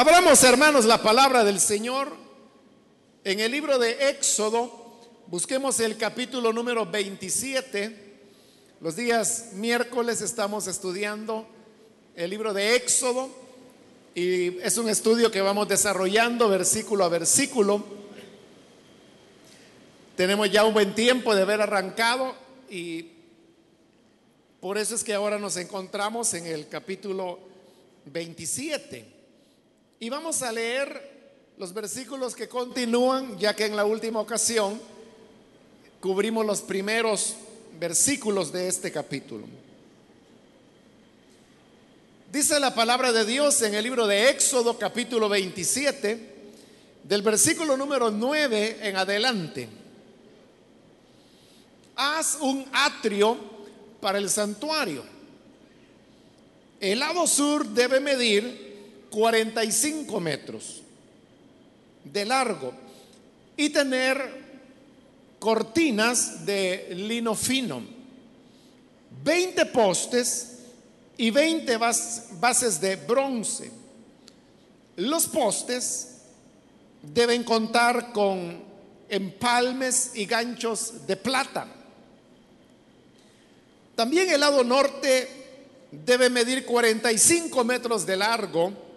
[0.00, 2.12] Abramos, hermanos, la palabra del Señor
[3.24, 5.00] en el libro de Éxodo.
[5.26, 8.20] Busquemos el capítulo número 27.
[8.80, 11.48] Los días miércoles estamos estudiando
[12.14, 13.28] el libro de Éxodo
[14.14, 17.84] y es un estudio que vamos desarrollando versículo a versículo.
[20.14, 22.36] Tenemos ya un buen tiempo de haber arrancado
[22.70, 23.14] y
[24.60, 27.40] por eso es que ahora nos encontramos en el capítulo
[28.04, 29.17] 27.
[30.00, 31.18] Y vamos a leer
[31.56, 34.80] los versículos que continúan, ya que en la última ocasión
[36.00, 37.34] cubrimos los primeros
[37.80, 39.44] versículos de este capítulo.
[42.30, 46.36] Dice la palabra de Dios en el libro de Éxodo capítulo 27,
[47.02, 49.68] del versículo número 9 en adelante.
[51.96, 53.36] Haz un atrio
[54.00, 55.02] para el santuario.
[56.78, 58.67] El lado sur debe medir
[59.10, 60.82] 45 metros
[62.04, 62.72] de largo
[63.56, 64.48] y tener
[65.38, 67.82] cortinas de lino fino,
[69.24, 70.58] 20 postes
[71.16, 73.70] y 20 bases de bronce.
[74.96, 76.18] Los postes
[77.02, 78.62] deben contar con
[79.08, 81.66] empalmes y ganchos de plata.
[83.94, 85.28] También el lado norte
[85.90, 88.87] debe medir 45 metros de largo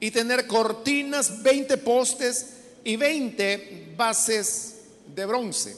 [0.00, 4.76] y tener cortinas, 20 postes y 20 bases
[5.14, 5.76] de bronce.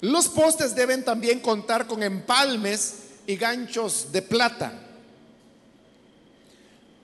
[0.00, 2.94] Los postes deben también contar con empalmes
[3.26, 4.72] y ganchos de plata.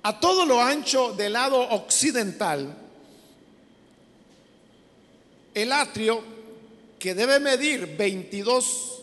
[0.03, 2.77] A todo lo ancho del lado occidental,
[5.55, 6.23] el atrio,
[6.99, 9.03] que debe medir 22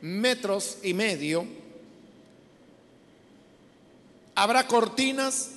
[0.00, 1.44] metros y medio,
[4.34, 5.50] habrá cortinas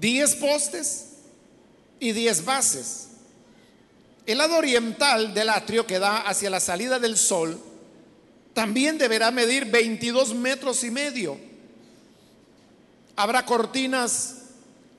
[0.00, 1.06] 10 postes
[2.00, 3.08] y 10 bases.
[4.26, 7.60] El lado oriental del atrio que da hacia la salida del sol
[8.54, 11.38] también deberá medir 22 metros y medio.
[13.14, 14.36] Habrá cortinas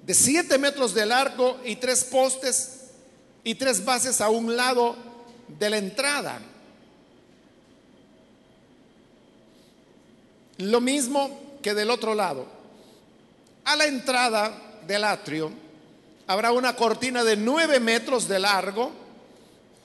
[0.06, 2.86] de 7 metros de largo y tres postes
[3.44, 4.96] y tres bases a un lado
[5.60, 6.40] de la entrada.
[10.58, 12.48] Lo mismo que del otro lado.
[13.66, 15.52] A la entrada del atrio
[16.28, 18.92] habrá una cortina de nueve metros de largo,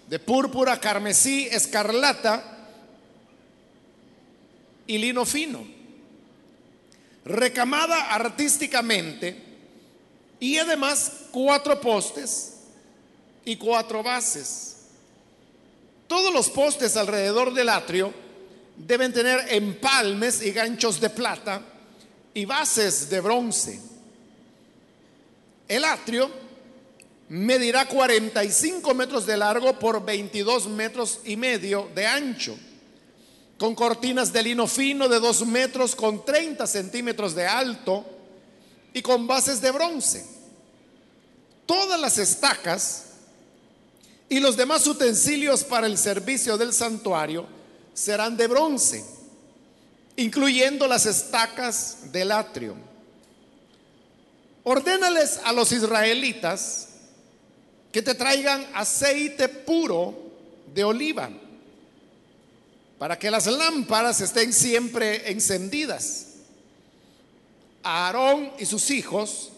[0.08, 2.68] de púrpura, carmesí, escarlata
[4.86, 5.64] y lino fino,
[7.24, 9.36] recamada artísticamente
[10.40, 12.54] y además cuatro postes
[13.44, 14.76] y cuatro bases.
[16.08, 18.12] Todos los postes alrededor del atrio
[18.76, 21.62] deben tener empalmes y ganchos de plata
[22.34, 23.91] y bases de bronce.
[25.72, 26.30] El atrio
[27.30, 32.54] medirá 45 metros de largo por 22 metros y medio de ancho,
[33.56, 38.04] con cortinas de lino fino de 2 metros con 30 centímetros de alto
[38.92, 40.26] y con bases de bronce.
[41.64, 43.04] Todas las estacas
[44.28, 47.46] y los demás utensilios para el servicio del santuario
[47.94, 49.02] serán de bronce,
[50.16, 52.91] incluyendo las estacas del atrio.
[54.64, 56.88] Ordénales a los israelitas
[57.90, 60.14] que te traigan aceite puro
[60.72, 61.30] de oliva
[62.98, 66.26] para que las lámparas estén siempre encendidas.
[67.82, 69.50] Aarón y sus hijos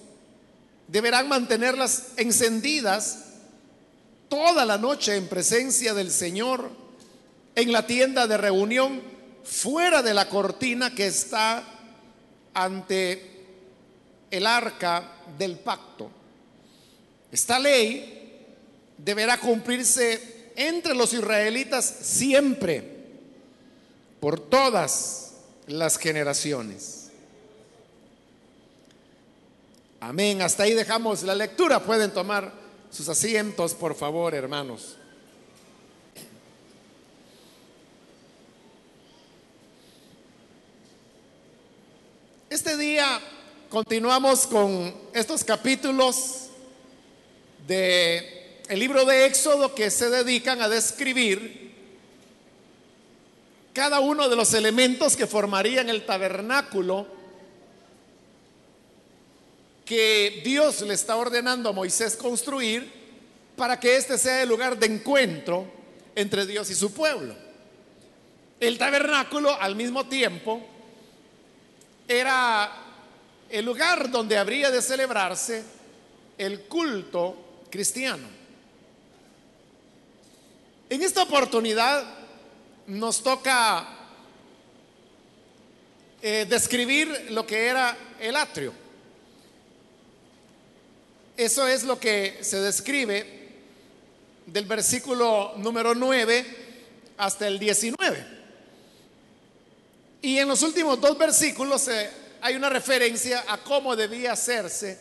[0.89, 3.19] deberán mantenerlas encendidas
[4.31, 6.71] toda la noche en presencia del Señor
[7.55, 9.03] en la tienda de reunión
[9.45, 11.63] fuera de la cortina que está
[12.55, 13.34] ante
[14.37, 16.11] el arca del pacto.
[17.31, 18.45] Esta ley
[18.99, 22.93] deberá cumplirse entre los israelitas siempre,
[24.21, 25.35] por todas
[25.67, 27.11] las generaciones.
[30.01, 30.43] Amén.
[30.43, 31.83] Hasta ahí dejamos la lectura.
[31.83, 32.53] Pueden tomar
[32.91, 34.97] sus asientos, por favor, hermanos.
[42.51, 43.21] Este día
[43.75, 46.47] Continuamos con estos capítulos
[47.67, 51.75] de el libro de Éxodo que se dedican a describir
[53.73, 57.09] cada uno de los elementos que formarían el tabernáculo
[59.85, 62.93] que Dios le está ordenando a Moisés construir
[63.57, 65.67] para que este sea el lugar de encuentro
[66.15, 67.35] entre Dios y su pueblo.
[68.61, 70.65] El tabernáculo al mismo tiempo
[72.07, 72.84] era
[73.51, 75.63] el lugar donde habría de celebrarse
[76.39, 77.37] el culto
[77.71, 78.27] cristiano.
[80.89, 82.05] En esta oportunidad
[82.87, 83.89] nos toca
[86.23, 88.73] eh, describir lo que era el atrio.
[91.37, 93.45] Eso es lo que se describe
[94.47, 96.47] del versículo número 9
[97.17, 98.27] hasta el 19.
[100.23, 102.11] Y en los últimos dos versículos eh,
[102.45, 104.99] hay una referencia a cómo debía hacerse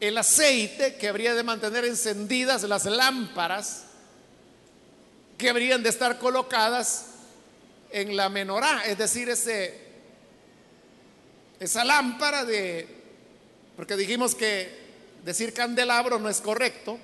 [0.00, 3.84] el aceite que habría de mantener encendidas las lámparas
[5.38, 7.06] que habrían de estar colocadas
[7.92, 9.28] en la menorá, es decir,
[11.60, 12.88] esa lámpara de,
[13.76, 14.68] porque dijimos que
[15.24, 16.98] decir candelabro no es correcto,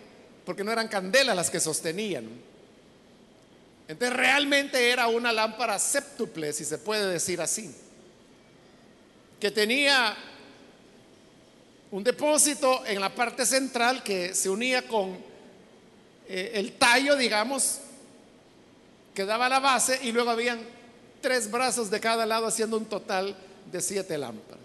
[0.45, 2.29] porque no eran candelas las que sostenían.
[3.87, 7.73] Entonces realmente era una lámpara séptuple, si se puede decir así,
[9.43, 10.17] que tenía
[11.91, 15.19] un depósito en la parte central que se unía con
[16.29, 17.79] eh, el tallo, digamos,
[19.13, 20.61] que daba la base y luego habían
[21.21, 23.35] tres brazos de cada lado haciendo un total
[23.73, 24.63] de siete lámparas.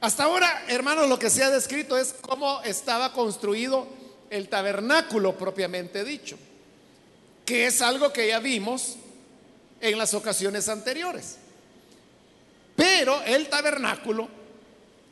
[0.00, 3.88] Hasta ahora, hermanos, lo que se ha descrito es cómo estaba construido
[4.30, 6.38] el tabernáculo propiamente dicho
[7.44, 8.94] que es algo que ya vimos
[9.80, 11.38] en las ocasiones anteriores.
[12.78, 14.28] Pero el tabernáculo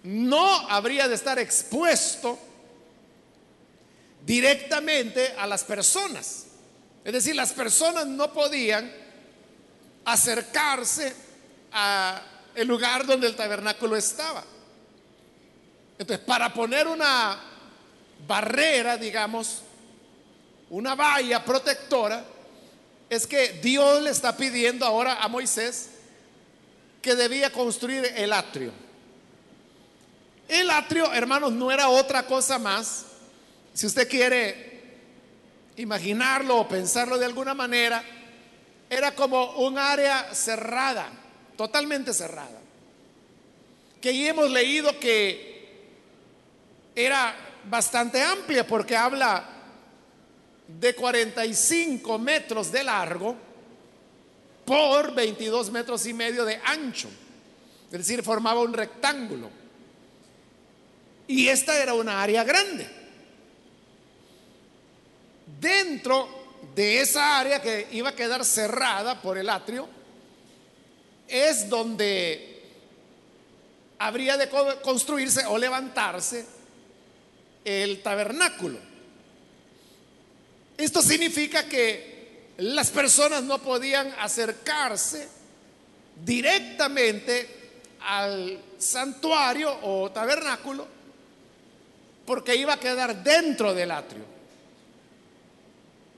[0.05, 2.39] no habría de estar expuesto
[4.25, 6.47] directamente a las personas.
[7.05, 8.89] Es decir, las personas no podían
[10.05, 11.13] acercarse
[11.73, 12.23] a
[12.55, 14.45] el lugar donde el tabernáculo estaba.
[15.99, 17.37] Entonces, para poner una
[18.29, 19.63] barrera, digamos,
[20.71, 22.25] una valla protectora,
[23.11, 25.96] es que Dios le está pidiendo ahora a Moisés
[27.07, 28.73] que debía construir el atrio.
[30.49, 33.05] El atrio, hermanos, no era otra cosa más.
[33.75, 34.83] Si usted quiere
[35.77, 38.03] imaginarlo o pensarlo de alguna manera,
[38.91, 41.09] era como un área cerrada,
[41.57, 42.59] totalmente cerrada.
[44.01, 45.79] Que ya hemos leído que
[46.97, 47.37] era
[47.71, 49.49] bastante amplia porque habla
[50.67, 53.37] de 45 metros de largo
[54.67, 57.09] por 22 metros y medio de ancho.
[57.87, 59.49] Es decir, formaba un rectángulo.
[61.29, 62.87] Y esta era una área grande.
[65.61, 66.29] Dentro
[66.75, 69.89] de esa área que iba a quedar cerrada por el atrio,
[71.29, 72.63] es donde
[73.99, 74.49] habría de
[74.83, 76.45] construirse o levantarse
[77.65, 78.79] el tabernáculo.
[80.77, 82.16] Esto significa que
[82.59, 85.29] las personas no podían acercarse
[86.25, 87.57] directamente
[88.01, 90.87] al santuario o tabernáculo
[92.25, 94.25] porque iba a quedar dentro del atrio.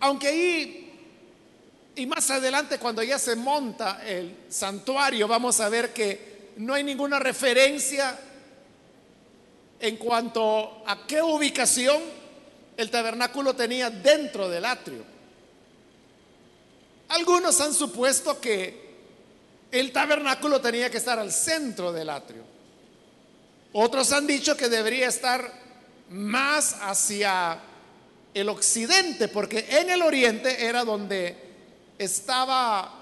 [0.00, 0.93] Aunque ahí,
[1.96, 6.85] y más adelante cuando ya se monta el santuario, vamos a ver que no hay
[6.85, 8.19] ninguna referencia
[9.81, 12.00] en cuanto a qué ubicación
[12.76, 15.17] el tabernáculo tenía dentro del atrio.
[17.08, 18.88] Algunos han supuesto que
[19.70, 22.43] el tabernáculo tenía que estar al centro del atrio.
[23.72, 25.52] Otros han dicho que debería estar
[26.11, 27.59] más hacia
[28.35, 31.37] el occidente, porque en el oriente era donde
[31.99, 32.94] estaba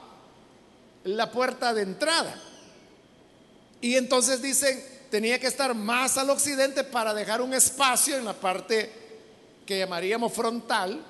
[1.04, 2.42] la puerta de entrada.
[3.80, 8.32] Y entonces dicen, tenía que estar más al occidente para dejar un espacio en la
[8.32, 8.90] parte
[9.64, 11.04] que llamaríamos frontal,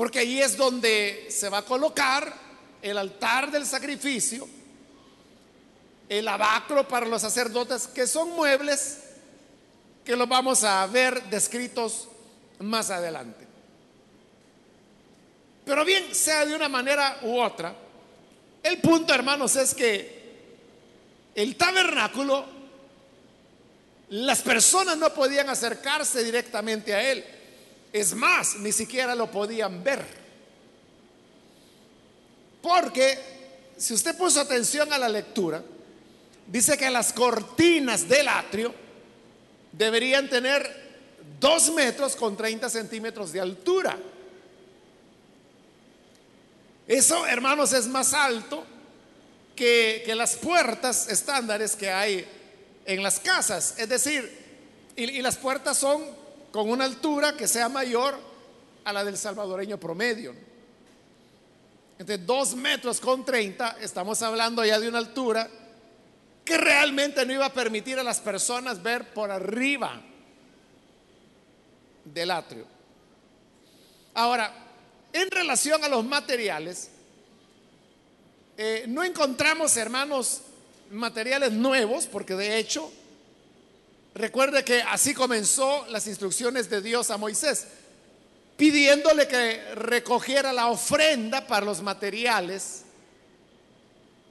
[0.00, 2.32] porque ahí es donde se va a colocar
[2.80, 4.48] el altar del sacrificio,
[6.08, 9.00] el abacro para los sacerdotes, que son muebles
[10.02, 12.08] que los vamos a ver descritos
[12.60, 13.46] más adelante.
[15.66, 17.74] Pero bien, sea de una manera u otra,
[18.62, 20.22] el punto, hermanos, es que
[21.34, 22.46] el tabernáculo
[24.08, 27.39] las personas no podían acercarse directamente a él.
[27.92, 30.04] Es más, ni siquiera lo podían ver.
[32.62, 33.18] Porque,
[33.76, 35.62] si usted puso atención a la lectura,
[36.46, 38.74] dice que las cortinas del atrio
[39.72, 40.90] deberían tener
[41.38, 43.98] dos metros con 30 centímetros de altura.
[46.86, 48.64] Eso, hermanos, es más alto
[49.56, 52.26] que, que las puertas estándares que hay
[52.84, 53.74] en las casas.
[53.78, 54.40] Es decir,
[54.96, 56.02] y, las puertas son
[56.52, 58.18] con una altura que sea mayor
[58.84, 60.34] a la del salvadoreño promedio.
[61.98, 65.48] Entre dos metros con 30, estamos hablando ya de una altura
[66.44, 70.00] que realmente no iba a permitir a las personas ver por arriba
[72.04, 72.66] del atrio.
[74.14, 74.52] Ahora,
[75.12, 76.90] en relación a los materiales,
[78.56, 80.42] eh, no encontramos, hermanos,
[80.90, 82.90] materiales nuevos, porque de hecho,
[84.14, 87.66] recuerde que así comenzó las instrucciones de Dios a Moisés,
[88.56, 92.82] pidiéndole que recogiera la ofrenda para los materiales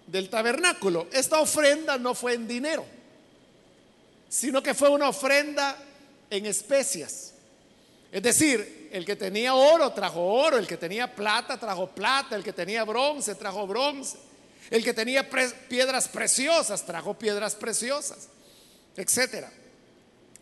[0.08, 1.08] del tabernáculo.
[1.12, 2.86] Esta ofrenda no fue en dinero,
[4.28, 5.78] sino que fue una ofrenda
[6.30, 7.34] en especias.
[8.12, 12.44] Es decir, el que tenía oro trajo oro, el que tenía plata trajo plata, el
[12.44, 14.18] que tenía bronce trajo bronce,
[14.70, 15.28] el que tenía
[15.68, 18.30] piedras preciosas trajo piedras preciosas,
[18.96, 19.52] etcétera.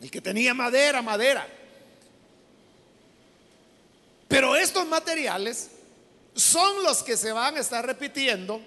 [0.00, 1.46] El que tenía madera, madera.
[4.28, 5.70] Pero estos materiales
[6.34, 8.60] son los que se van a estar repitiendo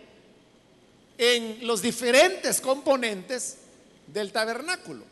[1.18, 3.58] en los diferentes componentes
[4.08, 5.06] del tabernáculo.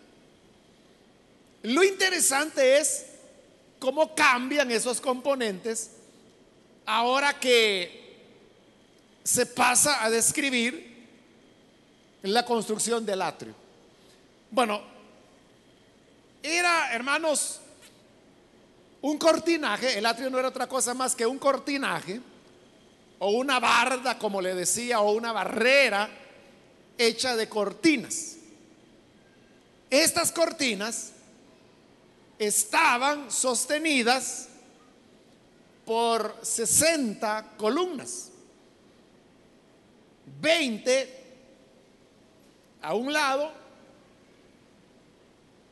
[1.63, 3.05] Lo interesante es
[3.79, 5.91] cómo cambian esos componentes
[6.85, 8.17] ahora que
[9.23, 11.07] se pasa a describir
[12.23, 13.53] la construcción del atrio.
[14.49, 14.81] Bueno,
[16.43, 17.60] era, hermanos,
[19.01, 22.22] un cortinaje, el atrio no era otra cosa más que un cortinaje
[23.19, 26.10] o una barda, como le decía, o una barrera
[26.98, 28.38] hecha de cortinas.
[29.89, 31.13] Estas cortinas
[32.38, 34.48] estaban sostenidas
[35.86, 38.29] por 60 columnas,
[40.39, 41.24] 20
[42.81, 43.59] a un lado,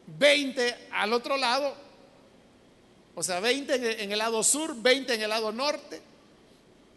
[0.07, 1.75] 20 al otro lado,
[3.15, 6.01] o sea, 20 en el lado sur, 20 en el lado norte.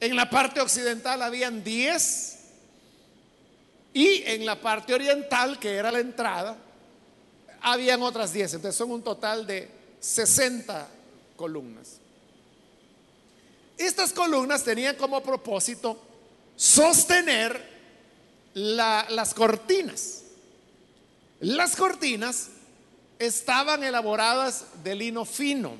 [0.01, 2.39] En la parte occidental habían 10
[3.93, 6.57] y en la parte oriental, que era la entrada,
[7.63, 8.55] habían otras 10.
[8.55, 9.69] Entonces son un total de
[10.01, 10.89] 60
[11.37, 11.97] columnas.
[13.77, 15.99] Estas columnas tenían como propósito
[16.55, 17.63] sostener
[18.55, 20.23] las cortinas.
[21.41, 22.51] Las cortinas
[23.21, 25.77] estaban elaboradas de lino fino,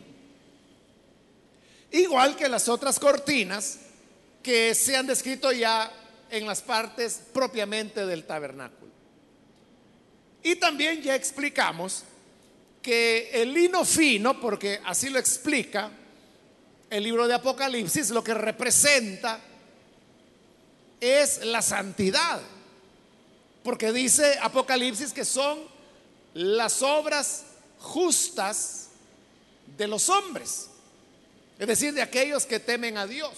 [1.91, 3.79] igual que las otras cortinas
[4.43, 5.91] que se han descrito ya
[6.31, 8.93] en las partes propiamente del tabernáculo.
[10.43, 12.05] Y también ya explicamos
[12.83, 15.91] que el lino fino, porque así lo explica
[16.91, 19.41] el libro de Apocalipsis, lo que representa
[21.01, 22.41] es la santidad.
[23.63, 25.70] Porque dice Apocalipsis que son
[26.35, 27.45] las obras
[27.79, 28.89] justas
[29.77, 30.69] de los hombres,
[31.59, 33.33] es decir, de aquellos que temen a Dios.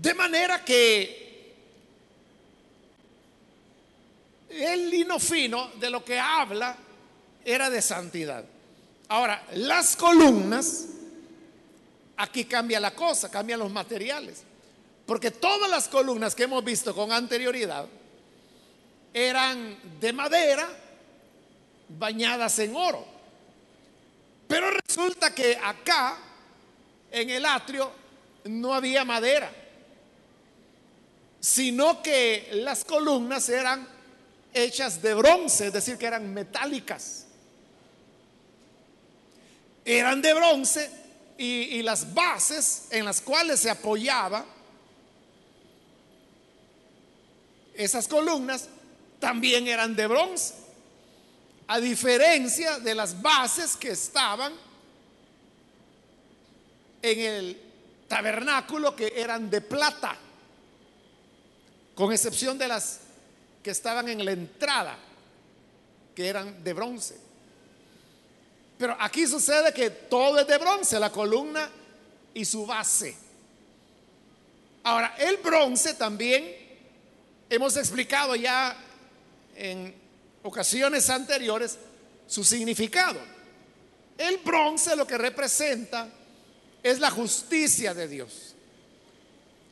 [0.00, 1.22] De manera que
[4.50, 6.76] el lino fino de lo que habla
[7.44, 8.44] era de santidad.
[9.08, 10.86] Ahora, las columnas,
[12.16, 14.42] aquí cambia la cosa, cambian los materiales.
[15.06, 17.86] Porque todas las columnas que hemos visto con anterioridad
[19.12, 20.68] eran de madera
[21.88, 23.06] bañadas en oro.
[24.48, 26.18] Pero resulta que acá,
[27.10, 27.92] en el atrio,
[28.44, 29.50] no había madera,
[31.40, 33.86] sino que las columnas eran
[34.52, 37.26] hechas de bronce, es decir, que eran metálicas.
[39.84, 40.90] Eran de bronce
[41.38, 44.44] y, las bases en las cuales se apoyaba
[47.74, 48.68] esas columnas
[49.22, 50.52] también eran de bronce.
[51.68, 54.52] A diferencia de las bases que estaban
[57.00, 57.62] en el
[58.08, 60.16] tabernáculo que eran de plata,
[61.94, 62.98] con excepción de las
[63.62, 64.98] que estaban en la entrada,
[66.16, 67.16] que eran de bronce.
[68.76, 71.70] Pero aquí sucede que todo es de bronce, la columna
[72.34, 73.16] y su base.
[74.82, 76.56] Ahora, el bronce también
[77.48, 78.76] hemos explicado ya
[79.62, 79.94] en
[80.42, 81.78] ocasiones anteriores
[82.26, 83.20] su significado.
[84.18, 86.08] El bronce lo que representa
[86.82, 88.52] es la justicia de Dios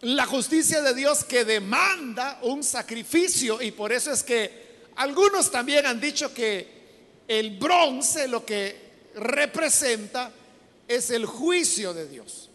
[0.02, 5.84] la justicia de Dios que demanda un sacrificio y por eso es que algunos también
[5.86, 6.80] han dicho que
[7.28, 8.76] el bronce lo que
[9.14, 10.32] representa
[10.88, 12.48] es el juicio de Dios.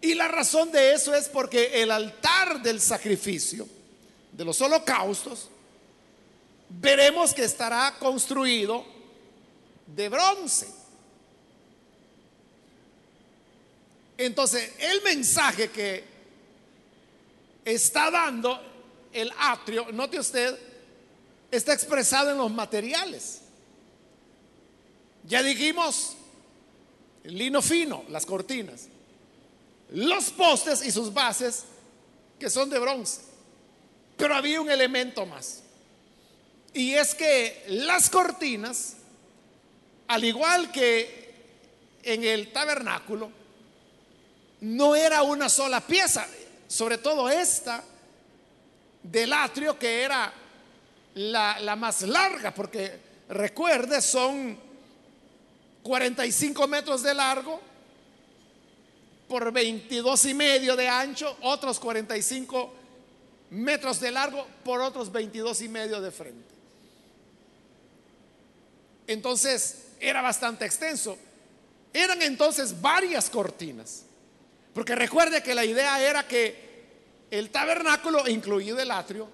[0.00, 3.68] Y la razón de eso es porque el altar del sacrificio,
[4.32, 5.48] de los holocaustos,
[6.68, 8.84] veremos que estará construido
[9.86, 10.68] de bronce.
[14.16, 16.04] Entonces, el mensaje que
[17.64, 18.60] está dando
[19.12, 20.58] el atrio, note usted,
[21.50, 23.40] está expresado en los materiales.
[25.24, 26.16] Ya dijimos,
[27.24, 28.88] lino fino, las cortinas,
[29.90, 31.64] los postes y sus bases,
[32.38, 33.31] que son de bronce.
[34.22, 35.64] Pero había un elemento más.
[36.72, 38.94] Y es que las cortinas,
[40.06, 41.34] al igual que
[42.04, 43.32] en el tabernáculo,
[44.60, 46.24] no era una sola pieza,
[46.68, 47.82] sobre todo esta
[49.02, 50.32] del atrio que era
[51.16, 54.56] la, la más larga, porque recuerde, son
[55.82, 57.60] 45 metros de largo
[59.26, 62.81] por 22 y medio de ancho, otros 45
[63.52, 66.54] metros de largo por otros 22 y medio de frente.
[69.06, 71.18] Entonces era bastante extenso.
[71.92, 74.04] Eran entonces varias cortinas.
[74.72, 76.72] Porque recuerde que la idea era que
[77.30, 79.28] el tabernáculo, incluido el atrio,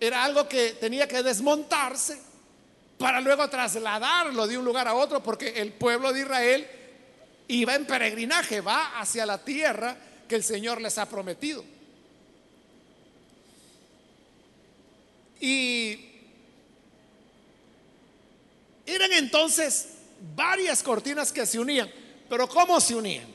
[0.00, 2.20] era algo que tenía que desmontarse
[2.98, 6.66] para luego trasladarlo de un lugar a otro, porque el pueblo de Israel
[7.46, 9.96] iba en peregrinaje, va hacia la tierra
[10.28, 11.64] que el Señor les ha prometido.
[15.42, 15.98] Y
[18.86, 19.88] eran entonces
[20.36, 21.90] varias cortinas que se unían,
[22.28, 23.26] pero ¿cómo se unían?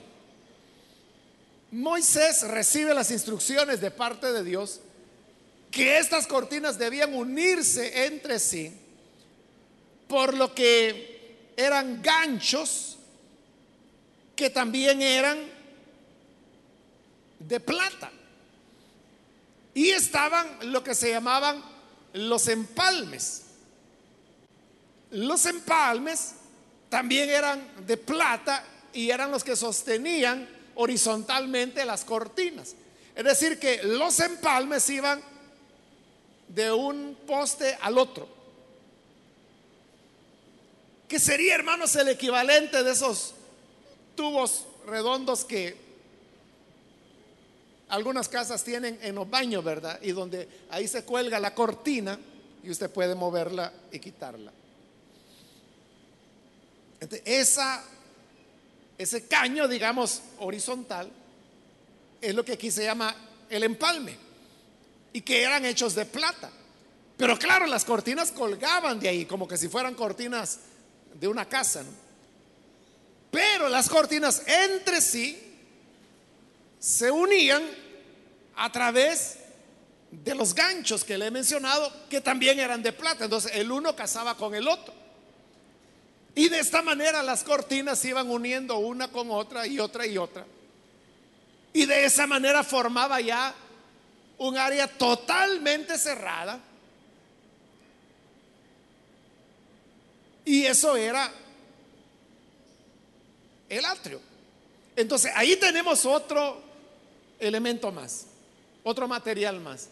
[1.70, 4.80] Moisés recibe las instrucciones de parte de Dios
[5.70, 8.72] que estas cortinas debían unirse entre sí,
[10.08, 12.98] por lo que eran ganchos
[14.34, 15.40] que también eran
[17.40, 18.10] de plata.
[19.74, 21.76] Y estaban lo que se llamaban
[22.18, 23.44] los empalmes.
[25.12, 26.34] Los empalmes
[26.90, 32.76] también eran de plata y eran los que sostenían horizontalmente las cortinas.
[33.16, 35.22] Es decir, que los empalmes iban
[36.50, 38.28] de un poste al otro.
[41.08, 43.34] Que sería, hermanos, el equivalente de esos
[44.16, 45.87] tubos redondos que
[47.90, 50.00] algunas casas tienen en los baños, ¿verdad?
[50.02, 52.20] Y donde ahí se cuelga la cortina
[52.64, 54.52] y usted puede moverla y quitarla.
[57.24, 57.84] esa
[58.98, 61.10] ese caño, digamos, horizontal,
[62.20, 63.16] es lo que aquí se llama
[63.50, 64.18] el empalme,
[65.14, 66.50] y que eran hechos de plata.
[67.16, 70.60] Pero claro, las cortinas colgaban de ahí, como que si fueran cortinas
[71.14, 71.84] de una casa.
[73.32, 75.47] Pero las cortinas entre sí
[76.80, 77.64] se unían
[78.56, 79.38] a través
[80.12, 83.26] de los ganchos que le he mencionado, que también eran de plata.
[83.26, 84.94] Entonces el uno casaba con el otro.
[86.36, 90.18] Y de esta manera las cortinas se iban uniendo una con otra y otra y
[90.18, 90.46] otra.
[91.74, 93.54] Y de esa manera formaba ya
[94.38, 96.60] un área totalmente cerrada.
[100.46, 101.32] Y eso era
[103.68, 104.22] el atrio.
[104.96, 106.67] Entonces ahí tenemos otro
[107.40, 108.26] elemento más,
[108.84, 109.90] otro material más.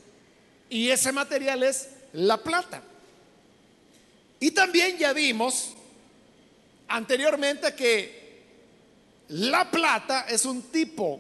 [0.69, 2.81] Y ese material es la plata.
[4.39, 5.73] Y también ya vimos
[6.88, 8.25] anteriormente que
[9.29, 11.19] la plata es un tipo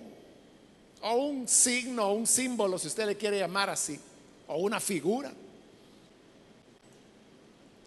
[1.01, 3.99] o un signo o un símbolo, si usted le quiere llamar así,
[4.47, 5.31] o una figura.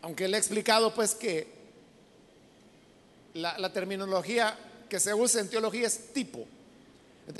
[0.03, 1.47] Aunque le he explicado pues que
[3.35, 4.57] la, la terminología
[4.89, 6.47] que se usa en teología es tipo.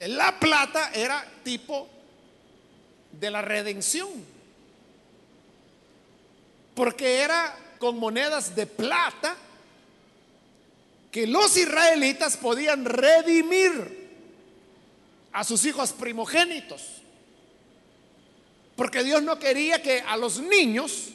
[0.07, 1.89] La plata era tipo
[3.13, 4.09] de la redención.
[6.75, 9.37] Porque era con monedas de plata
[11.11, 14.09] que los israelitas podían redimir
[15.33, 16.83] a sus hijos primogénitos.
[18.77, 21.09] Porque Dios no quería que a los niños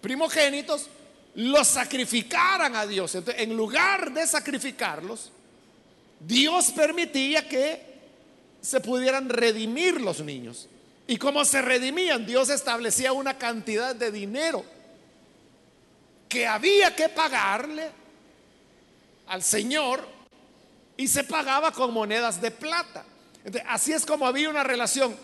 [0.00, 0.88] primogénitos
[1.34, 3.14] los sacrificaran a Dios.
[3.14, 5.32] Entonces, en lugar de sacrificarlos,
[6.20, 7.91] Dios permitía que
[8.62, 10.68] se pudieran redimir los niños.
[11.06, 12.24] ¿Y cómo se redimían?
[12.24, 14.64] Dios establecía una cantidad de dinero
[16.28, 17.90] que había que pagarle
[19.26, 20.06] al Señor
[20.96, 23.04] y se pagaba con monedas de plata.
[23.66, 25.14] así es como había una relación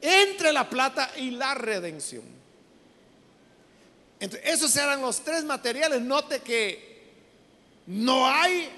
[0.00, 2.24] entre la plata y la redención.
[4.18, 6.00] esos eran los tres materiales.
[6.00, 6.88] Note que
[7.86, 8.77] no hay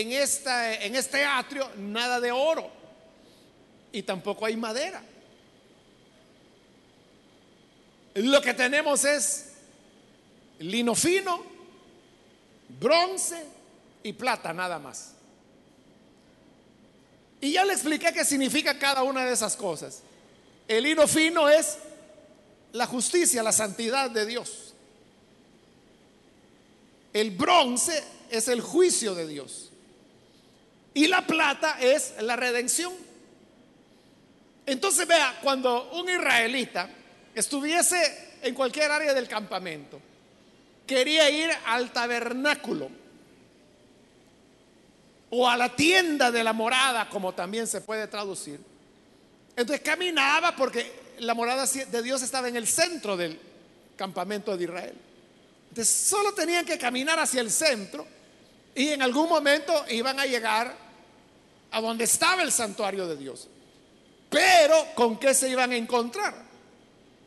[0.00, 2.70] en, esta, en este atrio nada de oro
[3.92, 5.02] y tampoco hay madera.
[8.14, 9.52] Lo que tenemos es
[10.60, 11.44] lino fino,
[12.80, 13.44] bronce
[14.02, 15.12] y plata nada más.
[17.42, 20.00] Y ya le expliqué qué significa cada una de esas cosas.
[20.68, 21.76] el lino fino es
[22.72, 24.72] la justicia, la santidad de Dios.
[27.12, 29.71] El bronce es el juicio de Dios.
[30.94, 32.92] Y la plata es la redención.
[34.66, 36.88] Entonces vea, cuando un israelita
[37.34, 40.00] estuviese en cualquier área del campamento,
[40.86, 42.90] quería ir al tabernáculo
[45.30, 48.60] o a la tienda de la morada, como también se puede traducir.
[49.56, 53.38] Entonces caminaba porque la morada de Dios estaba en el centro del
[53.96, 54.94] campamento de Israel.
[55.70, 58.06] Entonces solo tenían que caminar hacia el centro
[58.74, 60.81] y en algún momento iban a llegar
[61.72, 63.48] a donde estaba el santuario de Dios.
[64.30, 66.34] Pero ¿con qué se iban a encontrar?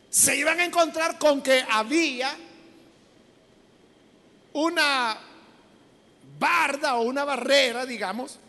[0.09, 2.35] Se iban a encontrar con que había
[4.53, 5.17] una
[6.39, 8.39] barda o una barrera, digamos,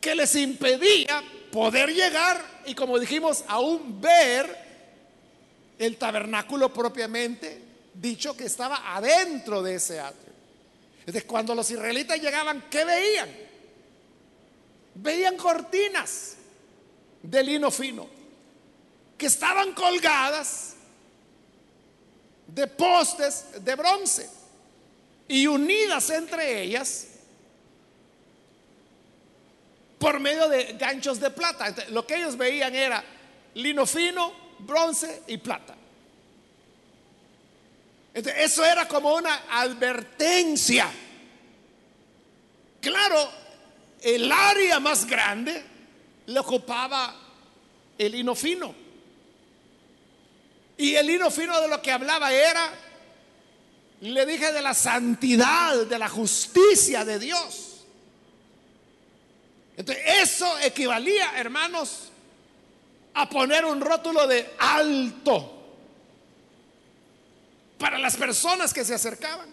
[0.00, 4.62] que les impedía poder llegar y como dijimos, aún ver
[5.78, 7.60] el tabernáculo propiamente
[7.94, 10.32] dicho que estaba adentro de ese atrio.
[11.00, 13.41] Entonces, cuando los israelitas llegaban, ¿qué veían?
[14.94, 16.36] Veían cortinas
[17.22, 18.08] de lino fino
[19.16, 20.74] que estaban colgadas
[22.46, 24.28] de postes de bronce
[25.28, 27.06] y unidas entre ellas
[29.98, 31.72] por medio de ganchos de plata.
[31.90, 33.04] lo que ellos veían era
[33.54, 35.76] lino fino, bronce y plata.
[38.12, 40.90] eso era como una advertencia.
[42.80, 43.41] Claro,
[44.02, 45.62] el área más grande
[46.26, 47.14] le ocupaba
[47.96, 48.74] el lino fino.
[50.76, 52.72] Y el lino fino de lo que hablaba era,
[54.00, 57.84] le dije, de la santidad, de la justicia de Dios.
[59.76, 62.10] Entonces, eso equivalía, hermanos,
[63.14, 65.60] a poner un rótulo de alto
[67.78, 69.48] para las personas que se acercaban.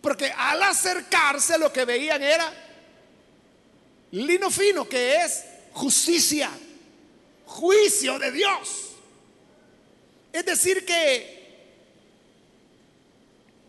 [0.00, 2.69] Porque al acercarse lo que veían era
[4.12, 6.50] lino fino, que es justicia,
[7.46, 8.90] juicio de Dios.
[10.32, 11.40] Es decir, que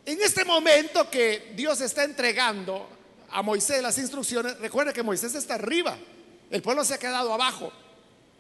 [0.06, 2.88] en este momento que Dios está entregando
[3.30, 5.98] a Moisés las instrucciones, recuerda que Moisés está arriba,
[6.50, 7.72] el pueblo se ha quedado abajo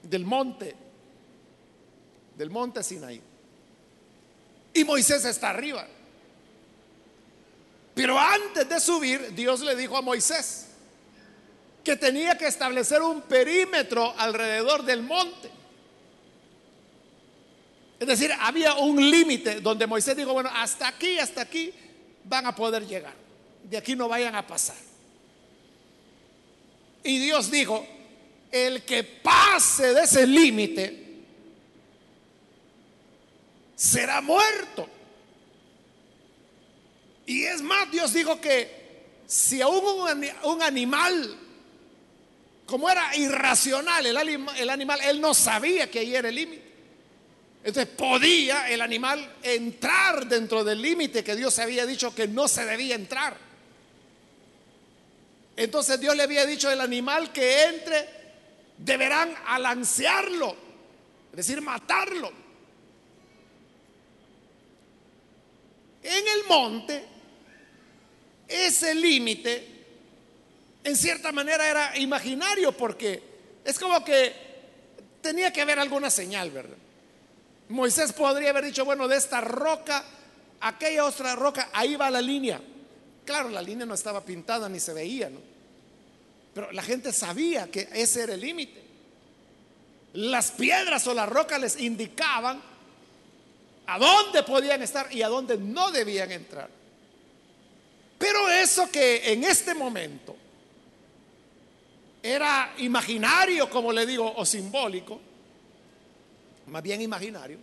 [0.03, 0.75] del monte,
[2.35, 3.21] del monte Sinaí.
[4.73, 5.87] Y Moisés está arriba.
[7.93, 10.67] Pero antes de subir, Dios le dijo a Moisés
[11.83, 15.49] que tenía que establecer un perímetro alrededor del monte.
[17.99, 21.71] Es decir, había un límite donde Moisés dijo, bueno, hasta aquí, hasta aquí
[22.25, 23.21] van a poder llegar
[23.63, 24.75] de aquí no vayan a pasar.
[27.03, 27.85] Y Dios dijo,
[28.51, 31.21] el que pase de ese límite
[33.75, 34.87] será muerto.
[37.25, 38.81] Y es más, Dios dijo que
[39.25, 39.83] si aún
[40.43, 41.37] un, animal,
[42.71, 44.15] como era irracional el,
[44.69, 46.71] animal, él no sabía que ahí era el límite.
[47.65, 52.63] Entonces podía el animal entrar dentro del límite que Dios había dicho que no se
[52.63, 53.35] debía entrar.
[55.57, 58.07] Entonces Dios le había dicho el animal que entre,
[58.77, 60.55] deberán alancearlo,
[61.31, 62.31] es decir, matarlo.
[66.03, 67.03] En el monte,
[68.47, 69.70] ese límite,
[70.83, 73.21] en cierta manera era imaginario porque
[73.63, 74.33] es como que
[75.21, 76.77] tenía que haber alguna señal, ¿verdad?
[77.69, 80.03] Moisés podría haber dicho, bueno, de esta roca,
[80.59, 82.59] aquella otra roca, ahí va la línea.
[83.23, 85.39] Claro, la línea no estaba pintada ni se veía, ¿no?
[86.53, 88.81] Pero la gente sabía que ese era el límite.
[90.13, 92.61] Las piedras o las rocas les indicaban
[93.87, 96.69] a dónde podían estar y a dónde no debían entrar.
[98.17, 100.35] Pero eso que en este momento
[102.21, 105.19] era imaginario, como le digo, o simbólico,
[106.67, 107.57] más bien imaginario,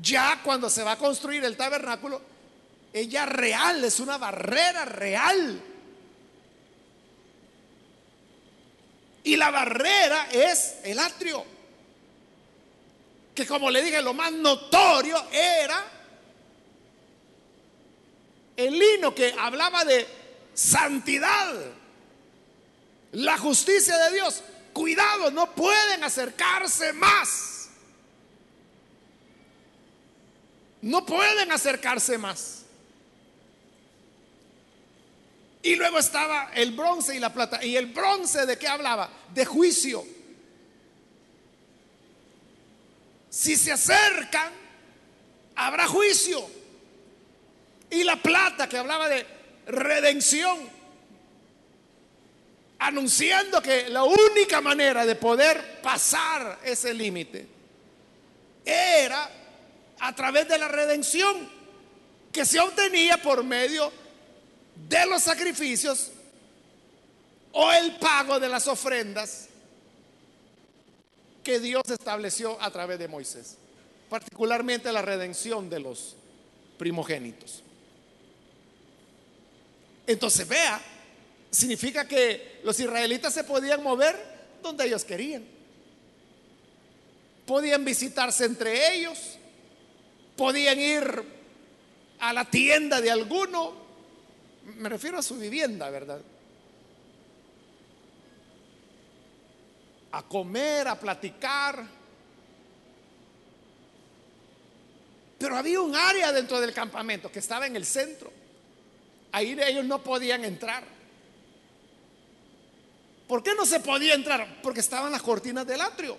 [0.00, 2.20] ya cuando se va a construir el tabernáculo,
[2.92, 5.62] ella real, es una barrera real
[9.28, 11.44] Y la barrera es el atrio.
[13.34, 15.84] Que como le dije, lo más notorio era
[18.56, 20.06] el lino que hablaba de
[20.54, 21.54] santidad,
[23.12, 24.42] la justicia de Dios.
[24.72, 27.68] Cuidado, no pueden acercarse más.
[30.80, 32.62] No pueden acercarse más.
[35.62, 37.64] Y luego estaba el bronce y la plata.
[37.64, 39.10] ¿Y el bronce de qué hablaba?
[39.34, 40.04] De juicio.
[43.30, 44.52] si se acercan,
[45.54, 46.44] habrá juicio.
[47.90, 49.26] Y la plata que hablaba de
[49.66, 50.58] redención,
[52.78, 57.46] anunciando que la única manera de poder pasar ese límite
[58.64, 59.30] era
[59.98, 61.48] a través de la redención
[62.30, 63.92] que se obtenía por medio
[64.88, 66.12] de los sacrificios
[67.52, 69.48] o el pago de las ofrendas
[71.42, 73.56] que Dios estableció a través de Moisés,
[74.08, 76.14] particularmente la redención de los
[76.76, 77.62] primogénitos.
[80.06, 80.80] Entonces, vea,
[81.50, 84.16] significa que los israelitas se podían mover
[84.62, 85.44] donde ellos querían.
[87.46, 89.38] Podían visitarse entre ellos,
[90.36, 91.24] podían ir
[92.20, 93.72] a la tienda de alguno,
[94.76, 96.20] me refiero a su vivienda, ¿verdad?
[100.12, 101.86] A comer, a platicar.
[105.38, 108.30] Pero había un área dentro del campamento que estaba en el centro.
[109.32, 110.97] Ahí ellos no podían entrar.
[113.28, 114.60] ¿Por qué no se podía entrar?
[114.62, 116.16] Porque estaban las cortinas del atrio.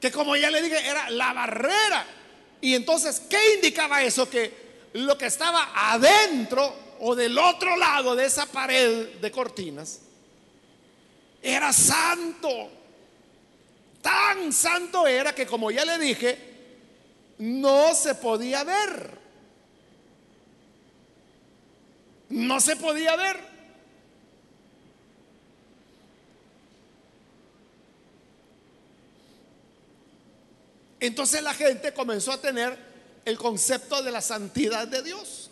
[0.00, 2.06] Que como ya le dije, era la barrera.
[2.62, 4.28] Y entonces, ¿qué indicaba eso?
[4.28, 10.00] Que lo que estaba adentro o del otro lado de esa pared de cortinas
[11.42, 12.70] era santo.
[14.00, 16.38] Tan santo era que, como ya le dije,
[17.38, 19.18] no se podía ver.
[22.30, 23.49] No se podía ver.
[31.00, 32.76] Entonces la gente comenzó a tener
[33.24, 35.50] el concepto de la santidad de Dios.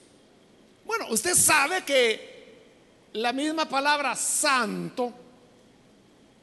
[0.84, 2.38] Bueno, usted sabe que
[3.14, 5.12] la misma palabra santo,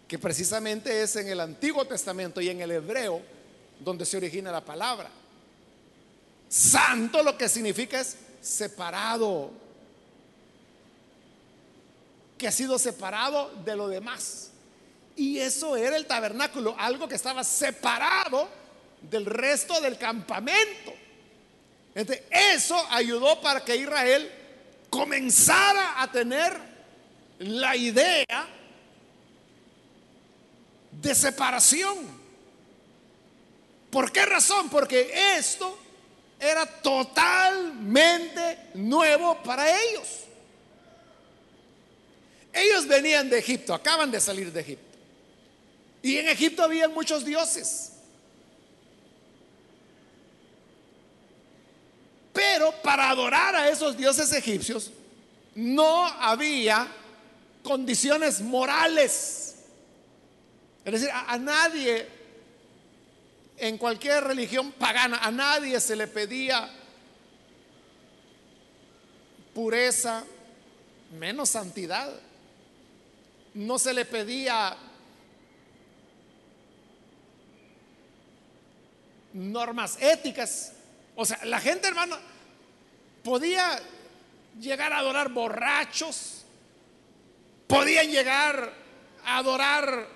[0.08, 3.22] que precisamente es en el Antiguo Testamento y en el hebreo,
[3.80, 5.10] donde se origina la palabra.
[6.50, 9.52] Santo lo que significa es separado,
[12.38, 14.52] que ha sido separado de lo demás.
[15.16, 18.65] Y eso era el tabernáculo, algo que estaba separado
[19.10, 20.94] del resto del campamento.
[22.30, 24.32] eso ayudó para que Israel
[24.90, 26.58] comenzara a tener
[27.40, 28.48] la idea
[30.92, 32.26] de separación.
[33.90, 34.70] ¿Por qué razón?
[34.70, 35.78] Porque esto
[36.40, 40.26] era totalmente nuevo para ellos.
[42.52, 44.98] Ellos venían de Egipto, acaban de salir de Egipto.
[46.02, 47.92] Y en Egipto había muchos dioses.
[52.36, 54.92] Pero para adorar a esos dioses egipcios
[55.56, 56.88] no había
[57.64, 59.56] condiciones morales.
[60.84, 62.08] Es decir, a, nadie
[63.58, 66.70] en cualquier religión pagana, a nadie se le pedía
[69.54, 70.24] pureza,
[71.18, 72.12] menos santidad
[73.56, 74.76] no se le pedía
[79.34, 80.74] normas éticas.
[81.16, 82.18] O sea, la gente, hermano,
[83.24, 83.80] podía
[84.60, 86.46] llegar a adorar borrachos,
[87.68, 88.74] podían llegar
[89.24, 90.08] a adorar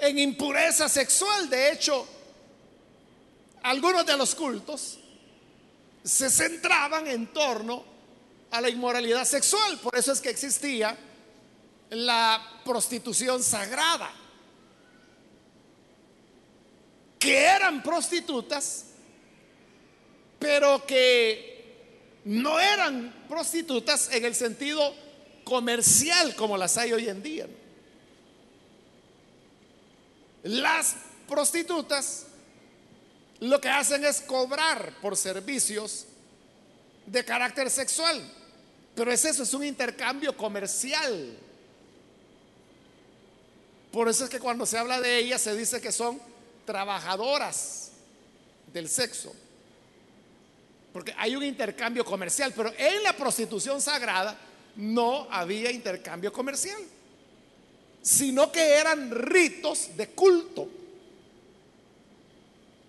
[0.00, 1.48] en impureza sexual.
[1.50, 2.06] De hecho,
[3.62, 4.98] algunos de los cultos
[6.02, 7.84] se centraban en torno
[8.50, 9.78] a la inmoralidad sexual.
[9.78, 10.96] Por eso es que existía
[11.90, 14.10] la prostitución sagrada.
[17.18, 18.86] Que eran prostitutas,
[20.38, 24.94] pero que no eran prostitutas en el sentido
[25.44, 27.46] comercial como las hay hoy en día.
[30.42, 32.26] Las prostitutas
[33.40, 36.06] lo que hacen es cobrar por servicios
[37.06, 38.22] de carácter sexual.
[38.94, 41.36] Pero es eso, es un intercambio comercial.
[43.92, 46.20] Por eso es que cuando se habla de ellas se dice que son
[46.68, 47.92] trabajadoras
[48.70, 49.34] del sexo.
[50.92, 54.36] Porque hay un intercambio comercial, pero en la prostitución sagrada
[54.76, 56.82] no había intercambio comercial,
[58.02, 60.68] sino que eran ritos de culto.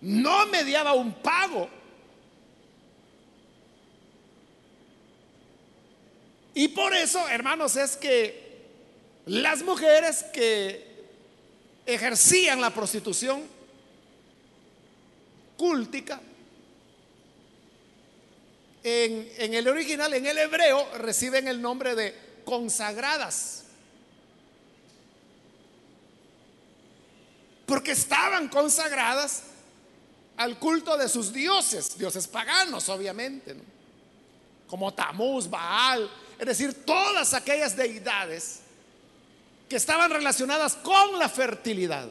[0.02, 1.80] No mediaba un pago
[6.54, 8.66] Y por eso, hermanos, es que
[9.24, 10.84] las mujeres que
[11.86, 13.42] ejercían la prostitución
[15.60, 16.18] cúltica,
[18.82, 22.14] en, el original, en el hebreo, reciben el nombre de
[22.46, 23.58] consagradas.
[27.66, 29.44] porque estaban consagradas
[30.36, 33.54] al culto de sus dioses, dioses paganos, obviamente,
[34.66, 38.62] como Tamuz, Baal, es decir, todas aquellas deidades
[39.68, 42.08] que estaban relacionadas con la fertilidad.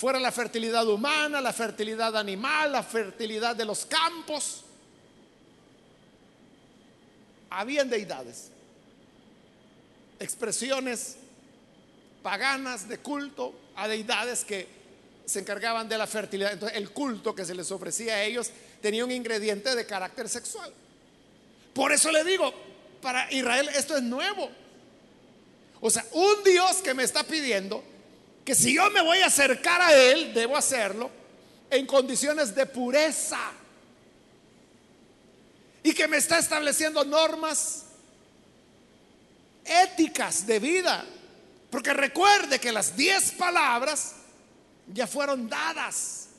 [0.00, 4.64] Fuera la fertilidad humana, la fertilidad animal, la fertilidad de los campos.
[7.50, 8.48] Habían deidades,
[10.18, 11.16] expresiones
[12.22, 14.66] paganas de culto a deidades que
[15.26, 16.54] se encargaban de la fertilidad.
[16.54, 20.72] Entonces el culto que se les ofrecía a ellos tenía un ingrediente de carácter sexual.
[21.74, 22.54] Por eso le digo,
[23.02, 24.50] para Israel esto es nuevo.
[25.82, 27.84] O sea, un Dios que me está pidiendo
[28.50, 31.08] que si yo me voy a acercar a Él, debo hacerlo
[31.70, 33.38] en condiciones de pureza.
[35.84, 37.84] Y que me está estableciendo normas
[39.64, 41.04] éticas de vida.
[41.70, 44.16] Porque recuerde que las diez palabras
[44.92, 46.30] ya fueron dadas.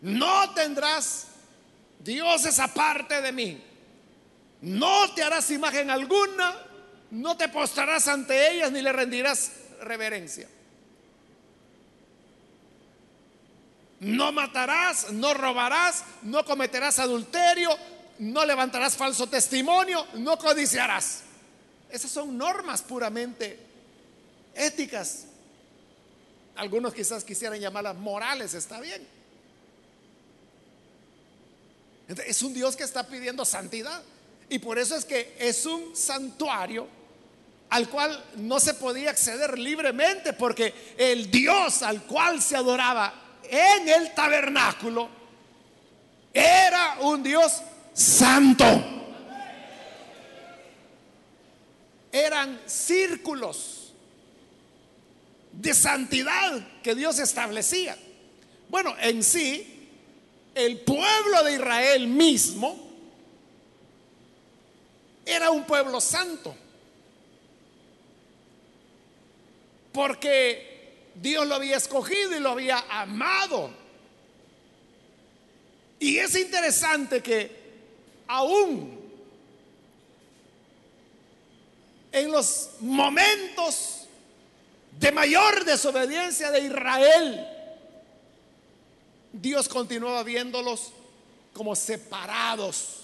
[0.00, 1.26] No tendrás
[1.98, 3.64] dioses aparte de mí.
[4.60, 6.67] No te harás imagen alguna,
[7.10, 10.48] no te postrarás ante ellas ni le rendirás reverencia.
[14.00, 17.76] No matarás, no robarás, no cometerás adulterio,
[18.20, 21.22] no levantarás falso testimonio, no codiciarás.
[21.90, 23.58] Esas son normas puramente
[24.54, 25.24] éticas.
[26.56, 29.06] Algunos quizás quisieran llamarlas morales, está bien.
[32.26, 34.02] Es un Dios que está pidiendo santidad.
[34.48, 36.97] Y por eso es que es un santuario
[37.70, 43.88] al cual no se podía acceder libremente, porque el Dios al cual se adoraba en
[43.88, 45.08] el tabernáculo
[46.32, 48.64] era un Dios santo.
[52.10, 53.92] Eran círculos
[55.52, 57.96] de santidad que Dios establecía.
[58.68, 59.90] Bueno, en sí,
[60.54, 62.88] el pueblo de Israel mismo
[65.24, 66.54] era un pueblo santo.
[69.92, 73.70] Porque Dios lo había escogido y lo había amado.
[75.98, 77.50] Y es interesante que
[78.28, 78.98] aún
[82.12, 84.06] en los momentos
[84.98, 87.46] de mayor desobediencia de Israel,
[89.32, 90.92] Dios continuaba viéndolos
[91.52, 92.98] como separados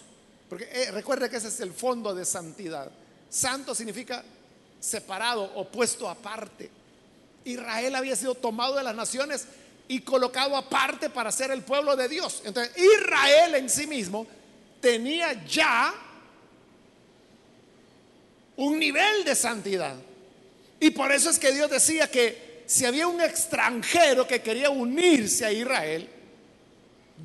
[0.49, 2.91] porque eh, recuerde que ese es el fondo de santidad.
[3.29, 4.25] Santo significa
[4.85, 6.71] separado, opuesto aparte.
[7.45, 9.47] Israel había sido tomado de las naciones
[9.89, 12.43] y colocado aparte para ser el pueblo de Dios.
[12.45, 14.27] Entonces, Israel en sí mismo
[14.81, 15.95] tenía ya
[18.57, 19.95] un nivel de santidad.
[20.81, 25.47] Y por eso es que Dios decía que si había un extranjero que quería unirse
[25.47, 26.09] a Israel,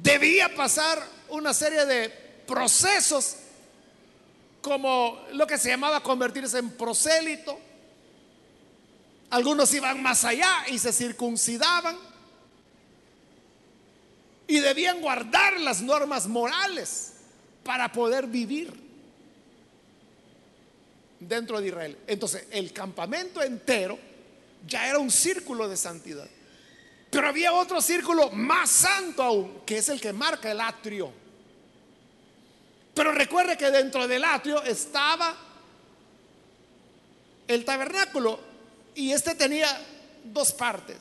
[0.01, 2.09] debía pasar una serie de
[2.47, 3.35] procesos
[4.69, 7.60] como lo que se llamaba convertirse en prosélito.
[9.32, 11.97] Algunos iban más allá y se circuncidaban
[14.45, 17.13] y debían guardar las normas morales
[17.63, 18.71] para poder vivir
[21.19, 21.97] dentro de Israel.
[22.05, 23.97] Entonces, el campamento entero
[24.67, 26.29] ya era un círculo de santidad.
[27.10, 31.12] Pero había otro círculo más santo aún, que es el que marca el atrio.
[32.99, 35.33] Pero recuerde que dentro del atrio estaba
[37.47, 38.38] el tabernáculo
[38.93, 39.69] y este tenía
[40.25, 40.97] dos partes.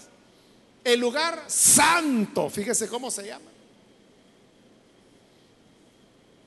[0.84, 3.50] El lugar santo, fíjese cómo se llama.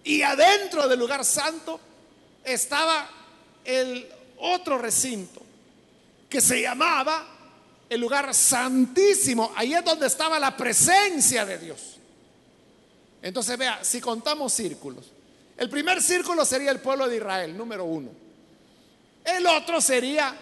[0.06, 1.82] Y adentro del lugar santo
[2.46, 3.10] estaba
[3.66, 5.42] el otro recinto
[6.30, 7.28] que se llamaba
[7.90, 9.52] el lugar santísimo.
[9.58, 11.98] Ahí es donde estaba la presencia de Dios.
[13.22, 15.12] Entonces vea, si contamos círculos,
[15.62, 18.10] el primer círculo sería el pueblo de Israel, número uno.
[19.24, 20.36] El otro sería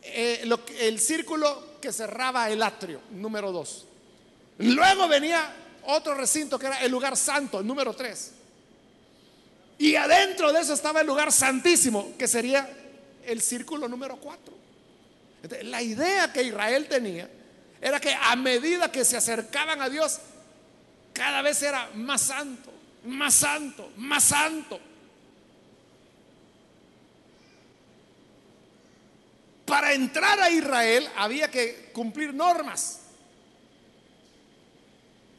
[0.00, 3.86] eh, el círculo que cerraba el atrio, número dos.
[4.58, 5.52] Luego venía
[5.86, 8.30] otro recinto que era el lugar santo, número tres.
[9.78, 12.70] Y adentro de eso estaba el lugar santísimo, que sería
[13.26, 14.54] el círculo número cuatro.
[15.62, 17.28] la idea que Israel tenía
[17.80, 20.20] era que a medida que se acercaban a Dios,
[21.12, 22.69] cada vez era más santo
[23.04, 24.80] más santo, más santo.
[29.64, 33.00] Para entrar a Israel había que cumplir normas.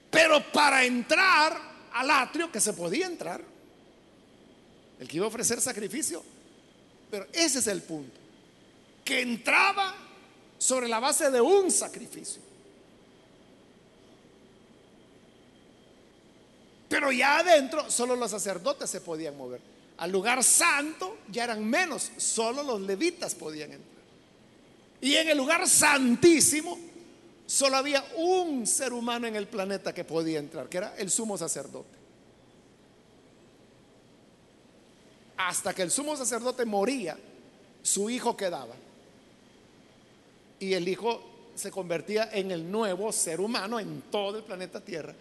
[0.10, 1.58] Pero para entrar
[1.94, 3.42] al atrio, que se podía entrar,
[5.00, 6.24] el que iba a ofrecer sacrificio,
[7.10, 8.20] pero ese es el punto,
[9.04, 9.96] que entraba
[10.58, 12.51] sobre la base de un sacrificio.
[16.92, 19.62] Pero ya adentro solo los sacerdotes se podían mover.
[20.00, 24.04] Al lugar santo ya eran menos, solo los levitas podían entrar.
[25.00, 26.78] Y en el lugar santísimo
[27.48, 31.38] solo había un ser humano en el planeta que podía entrar, que era el sumo
[31.38, 31.98] sacerdote.
[35.38, 37.18] Hasta que el sumo sacerdote moría,
[37.82, 38.76] su hijo quedaba.
[40.60, 41.24] Y el hijo
[41.56, 45.16] se convertía en el nuevo ser humano en todo el planeta Tierra,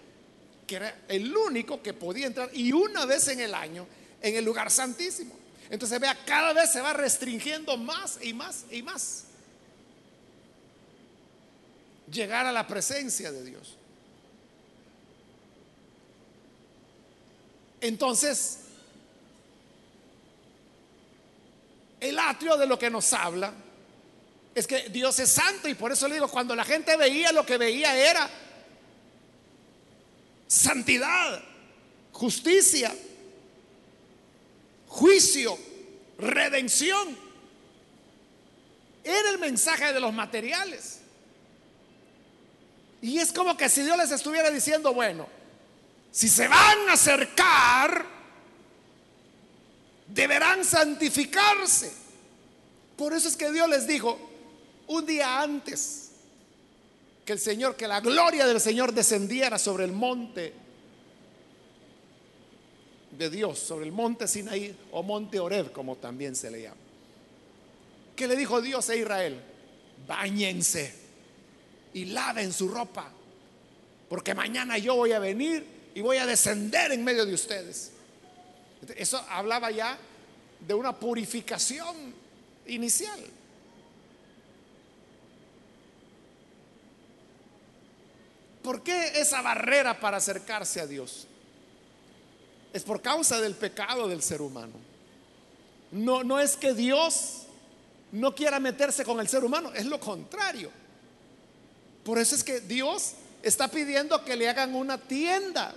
[0.70, 3.88] que era el único que podía entrar y una vez en el año
[4.22, 5.34] en el lugar santísimo.
[5.68, 9.24] Entonces vea, cada vez se va restringiendo más y más y más.
[12.08, 13.76] Llegar a la presencia de Dios.
[17.80, 18.58] Entonces,
[21.98, 23.52] el atrio de lo que nos habla
[24.54, 27.44] es que Dios es santo y por eso le digo, cuando la gente veía lo
[27.44, 28.30] que veía era
[30.50, 31.40] santidad,
[32.10, 32.92] justicia,
[34.88, 35.56] juicio,
[36.18, 37.16] redención.
[39.04, 40.98] Era el mensaje de los materiales.
[43.00, 45.28] Y es como que si Dios les estuviera diciendo, bueno,
[46.10, 48.04] si se van a acercar,
[50.08, 51.92] deberán santificarse.
[52.96, 54.18] Por eso es que Dios les dijo
[54.88, 56.09] un día antes
[57.30, 60.52] que el Señor, que la gloria del Señor descendiera sobre el monte
[63.16, 66.80] de Dios, sobre el monte Sinaí o monte Oreb, como también se le llama.
[68.16, 69.40] ¿Qué le dijo Dios a Israel?
[70.08, 70.92] Báñense
[71.94, 73.08] y laven su ropa,
[74.08, 75.64] porque mañana yo voy a venir
[75.94, 77.92] y voy a descender en medio de ustedes.
[78.96, 79.96] Eso hablaba ya
[80.66, 82.12] de una purificación
[82.66, 83.20] inicial.
[88.62, 91.26] ¿Por qué esa barrera para acercarse a Dios?
[92.72, 94.74] Es por causa del pecado del ser humano.
[95.90, 97.42] No, no es que Dios
[98.12, 100.70] no quiera meterse con el ser humano, es lo contrario.
[102.04, 105.74] Por eso es que Dios está pidiendo que le hagan una tienda,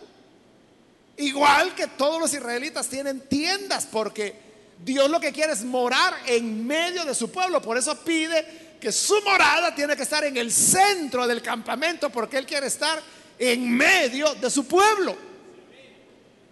[1.17, 4.35] Igual que todos los israelitas tienen tiendas porque
[4.83, 7.61] Dios lo que quiere es morar en medio de su pueblo.
[7.61, 12.37] Por eso pide que su morada tiene que estar en el centro del campamento porque
[12.37, 13.01] Él quiere estar
[13.39, 15.15] en medio de su pueblo.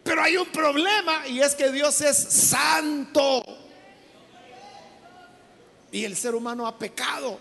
[0.01, 3.43] Pero hay un problema y es que Dios es santo.
[5.91, 7.37] Y el ser humano ha pecado.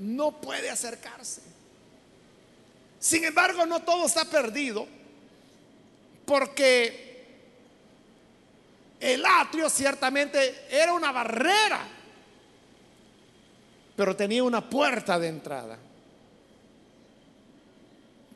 [0.00, 1.40] No puede acercarse.
[3.00, 4.86] Sin embargo, no todo está perdido
[6.26, 7.24] porque
[9.00, 11.88] el atrio ciertamente era una barrera,
[13.98, 15.76] pero tenía una puerta de entrada,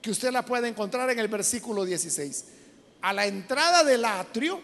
[0.03, 2.47] que usted la puede encontrar en el versículo 16.
[3.01, 4.61] A la entrada del atrio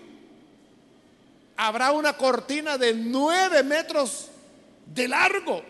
[1.56, 4.26] habrá una cortina de nueve metros
[4.92, 5.62] de largo.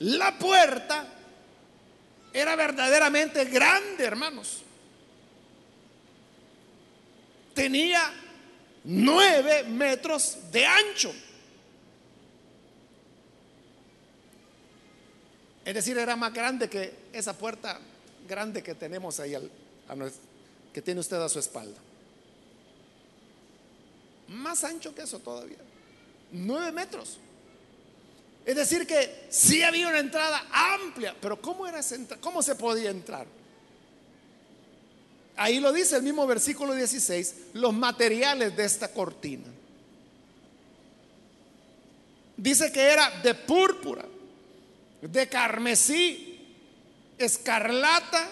[0.00, 1.06] La puerta
[2.32, 4.64] era verdaderamente grande, hermanos
[7.54, 8.00] tenía
[8.84, 11.12] nueve metros de ancho.
[15.70, 17.78] Es decir, era más grande que esa puerta
[18.28, 19.36] grande que tenemos ahí,
[20.74, 21.78] que tiene usted a su espalda.
[24.26, 25.58] Más ancho que eso todavía.
[26.32, 27.18] Nueve metros.
[28.44, 31.80] Es decir, que sí había una entrada amplia, pero ¿cómo, era
[32.20, 33.28] ¿cómo se podía entrar?
[35.36, 39.46] Ahí lo dice el mismo versículo 16, los materiales de esta cortina.
[42.36, 44.04] Dice que era de púrpura,
[45.02, 46.38] de carmesí,
[47.18, 48.28] escarlata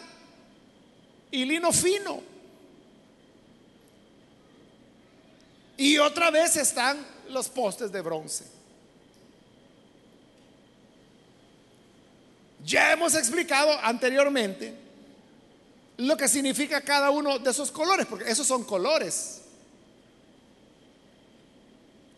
[1.31, 2.23] y lino fino.
[5.77, 6.99] Y otra vez están
[7.29, 8.45] los postes de bronce.
[12.65, 14.75] Ya hemos explicado anteriormente
[15.99, 19.43] lo que significa cada uno de esos colores, porque esos son colores.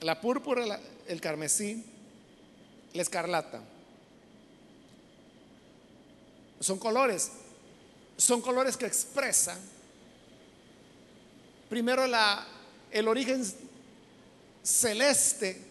[0.01, 1.85] La púrpura, el carmesí,
[2.95, 3.61] la escarlata.
[6.61, 7.33] Son colores.
[8.17, 9.59] Son colores que expresan
[11.71, 12.05] primero
[12.91, 13.45] el origen
[14.63, 15.65] celeste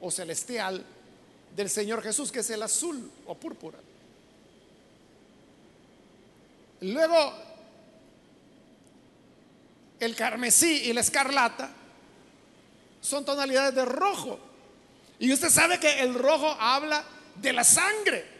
[0.00, 0.84] o celestial
[1.54, 3.78] del Señor Jesús, que es el azul o púrpura.
[6.80, 7.34] Luego
[10.00, 11.70] el carmesí y la escarlata
[13.00, 14.40] son tonalidades de rojo.
[15.20, 17.04] Y usted sabe que el rojo habla
[17.36, 18.31] de la sangre.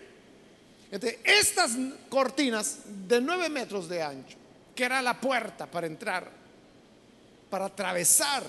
[0.92, 1.72] Estas
[2.10, 4.36] cortinas de nueve metros de ancho,
[4.74, 6.30] que era la puerta para entrar,
[7.48, 8.44] para atravesar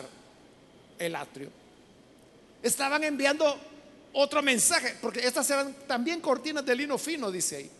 [1.00, 1.50] el atrio,
[2.62, 3.58] estaban enviando
[4.14, 7.72] otro mensaje, porque estas eran también cortinas de lino fino, dice ahí,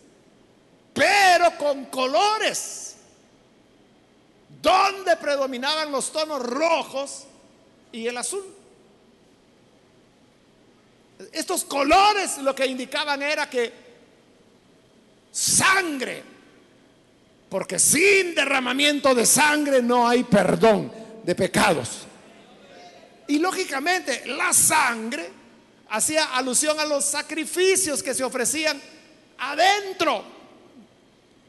[0.94, 2.96] pero con colores,
[4.62, 7.24] donde predominaban los tonos rojos
[7.92, 8.44] y el azul.
[11.32, 13.83] Estos colores lo que indicaban era que
[15.34, 16.22] sangre,
[17.48, 20.92] porque sin derramamiento de sangre no hay perdón
[21.24, 22.06] de pecados.
[23.26, 25.28] Y lógicamente la sangre
[25.90, 28.80] hacía alusión a los sacrificios que se ofrecían
[29.38, 30.24] adentro.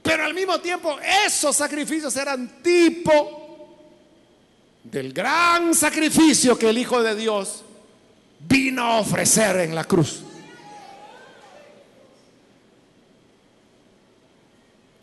[0.01, 3.43] Pero al mismo tiempo esos sacrificios eran tipo
[4.83, 7.63] del gran sacrificio que el Hijo de Dios
[8.39, 10.24] vino a ofrecer en la cruz.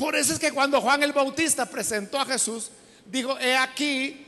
[0.02, 2.72] Por eso es que cuando Juan el Bautista presentó a Jesús,
[3.06, 4.26] dijo, he aquí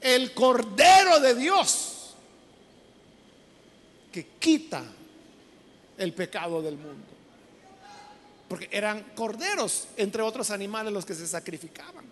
[0.00, 2.14] el Cordero de Dios
[4.10, 4.82] que quita
[5.98, 7.04] el pecado del mundo.
[8.48, 12.06] Porque eran corderos, entre otros animales, los que se sacrificaban.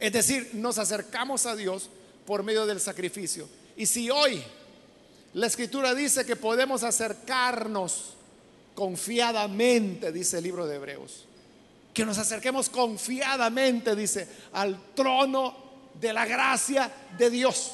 [0.00, 1.90] Es decir, nos acercamos a Dios
[2.26, 3.48] por medio del sacrificio.
[3.76, 4.42] Y si hoy
[5.32, 8.14] la escritura dice que podemos acercarnos
[8.74, 11.24] confiadamente, dice el libro de Hebreos,
[11.92, 15.54] que nos acerquemos confiadamente, dice, al trono
[16.00, 17.72] de la gracia de Dios.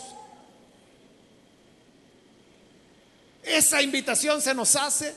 [3.43, 5.15] Esa invitación se nos hace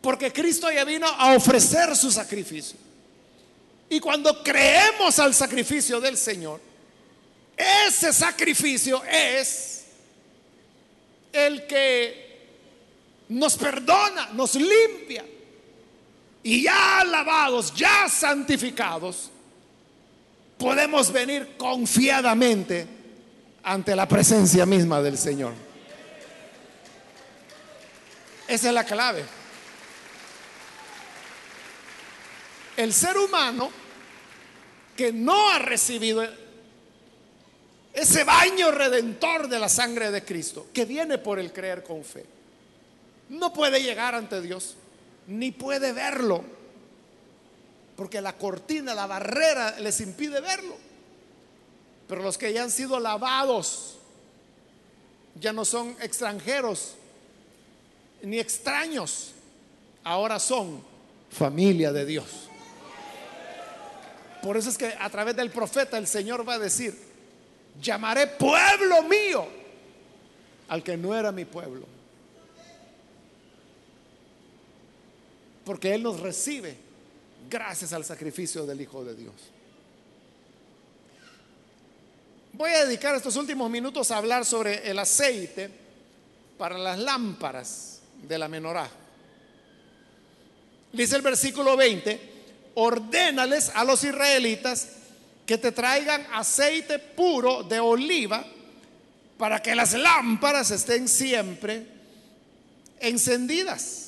[0.00, 2.78] porque Cristo ya vino a ofrecer su sacrificio.
[3.90, 6.60] Y cuando creemos al sacrificio del Señor,
[7.56, 9.84] ese sacrificio es
[11.32, 12.27] el que
[13.28, 15.24] nos perdona, nos limpia
[16.42, 19.30] y ya lavados, ya santificados,
[20.56, 22.86] podemos venir confiadamente
[23.62, 25.52] ante la presencia misma del Señor.
[28.46, 29.24] Esa es la clave.
[32.76, 33.70] El ser humano
[34.96, 36.26] que no ha recibido
[37.92, 42.24] ese baño redentor de la sangre de Cristo, que viene por el creer con fe,
[43.28, 44.76] no puede llegar ante Dios
[45.26, 46.42] ni puede verlo,
[47.96, 50.74] porque la cortina, la barrera les impide verlo.
[52.08, 53.98] Pero los que ya han sido lavados,
[55.38, 56.94] ya no son extranjeros
[58.22, 59.32] ni extraños,
[60.02, 60.82] ahora son
[61.30, 62.48] familia de Dios.
[64.42, 66.96] Por eso es que a través del profeta el Señor va a decir,
[67.82, 69.46] llamaré pueblo mío
[70.68, 71.97] al que no era mi pueblo.
[75.68, 76.74] Porque Él nos recibe
[77.50, 79.34] gracias al sacrificio del Hijo de Dios.
[82.54, 85.68] Voy a dedicar estos últimos minutos a hablar sobre el aceite
[86.56, 88.88] para las lámparas de la menorá.
[90.90, 92.18] Dice el versículo 20,
[92.76, 94.88] ordénales a los israelitas
[95.44, 98.42] que te traigan aceite puro de oliva
[99.36, 101.86] para que las lámparas estén siempre
[103.00, 104.07] encendidas.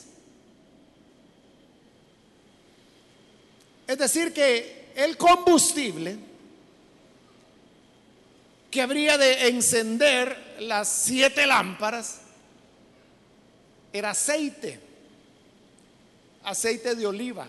[3.90, 6.16] Es decir, que el combustible
[8.70, 12.20] que habría de encender las siete lámparas
[13.92, 14.78] era aceite,
[16.44, 17.48] aceite de oliva,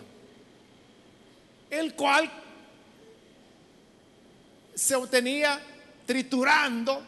[1.70, 2.28] el cual
[4.74, 5.60] se obtenía
[6.06, 7.04] triturando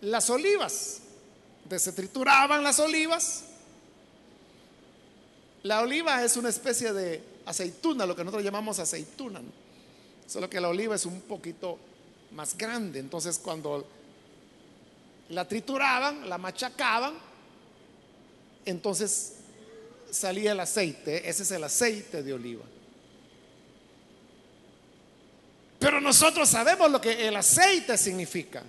[0.00, 1.02] las olivas.
[1.64, 3.44] Entonces se trituraban las olivas.
[5.64, 9.40] La oliva es una especie de aceituna, lo que nosotros llamamos aceituna.
[10.26, 11.78] Solo que la oliva es un poquito
[12.32, 13.00] más grande.
[13.00, 13.86] Entonces cuando
[15.28, 17.14] la trituraban, la machacaban,
[18.64, 19.34] entonces
[20.10, 21.28] salía el aceite.
[21.28, 22.64] Ese es el aceite de oliva.
[25.78, 28.62] Pero nosotros sabemos lo que el aceite significa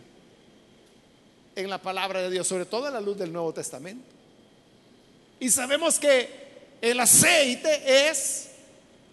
[1.55, 4.05] en la palabra de Dios, sobre todo en la luz del Nuevo Testamento.
[5.39, 8.50] Y sabemos que el aceite es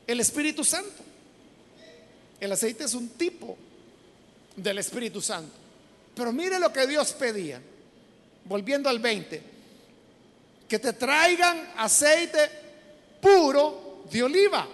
[0.09, 1.05] el Espíritu Santo.
[2.41, 3.57] El aceite es un tipo
[4.57, 5.53] del Espíritu Santo.
[6.15, 7.61] Pero mire lo que Dios pedía,
[8.45, 9.43] volviendo al 20,
[10.67, 12.51] que te traigan aceite
[13.21, 14.67] puro de oliva.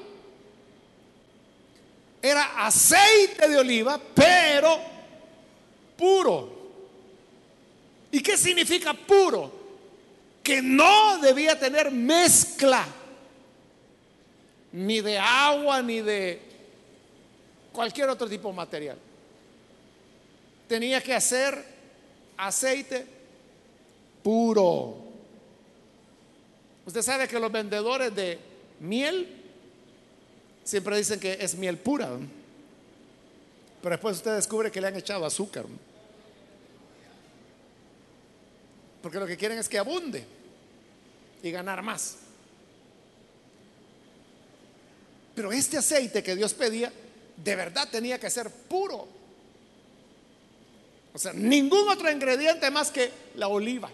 [2.23, 4.79] Era aceite de oliva, pero
[5.99, 6.55] puro.
[8.13, 9.65] ¿Y qué significa puro?
[10.45, 12.87] Que no debía tener mezcla,
[14.75, 16.41] ni de agua, ni de
[17.73, 18.99] cualquier otro tipo de material.
[20.67, 21.65] Tenía que hacer
[22.37, 23.07] aceite
[24.21, 24.97] puro.
[26.87, 28.39] Usted sabe que los vendedores de
[28.81, 29.43] miel
[30.65, 32.11] siempre dicen que es miel pura,
[33.81, 35.67] pero después usted descubre que le han echado azúcar.
[39.01, 40.25] Porque lo que quieren es que abunde
[41.45, 42.24] y ganar más.
[45.35, 46.93] Pero este aceite que Dios pedía,
[47.37, 49.09] de verdad tenía que ser puro.
[51.13, 53.91] O sea, ningún otro ingrediente más que la oliva.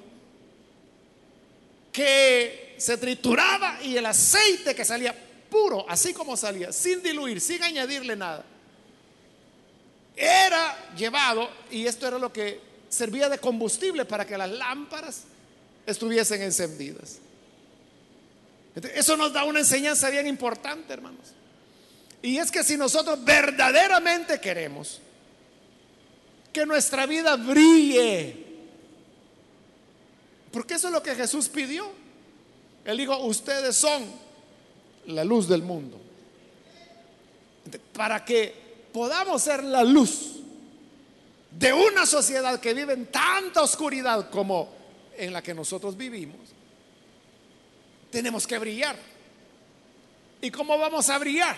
[1.93, 5.14] Que se trituraba y el aceite que salía
[5.51, 8.45] puro, así como salía, sin diluir, sin añadirle nada.
[10.16, 15.22] Era llevado, y esto era lo que servía de combustible para que las lámparas
[15.86, 17.18] estuviesen encendidas.
[18.95, 21.35] Eso nos da una enseñanza bien importante, hermanos.
[22.22, 25.01] Y es que si nosotros verdaderamente queremos
[26.53, 28.47] que nuestra vida brille.
[30.53, 31.91] Porque eso es lo que Jesús pidió.
[32.85, 34.05] Él dijo, ustedes son
[35.07, 36.01] la luz del mundo.
[37.93, 38.55] Para que
[38.93, 40.41] podamos ser la luz
[41.51, 44.72] de una sociedad que vive en tanta oscuridad como
[45.16, 46.39] en la que nosotros vivimos,
[48.11, 48.97] tenemos que brillar.
[50.43, 51.57] ¿Y cómo vamos a brillar?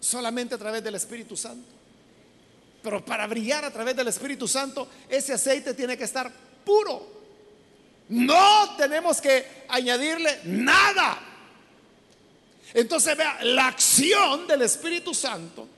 [0.00, 1.68] Solamente a través del Espíritu Santo.
[2.82, 6.30] Pero para brillar a través del Espíritu Santo, ese aceite tiene que estar
[6.64, 7.16] puro.
[8.08, 11.18] No tenemos que añadirle nada.
[12.72, 15.68] Entonces vea, la acción del Espíritu Santo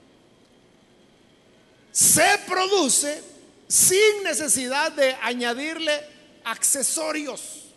[1.90, 3.22] se produce
[3.66, 6.04] sin necesidad de añadirle
[6.44, 7.67] accesorios.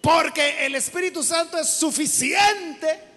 [0.00, 3.08] Porque el Espíritu Santo es suficiente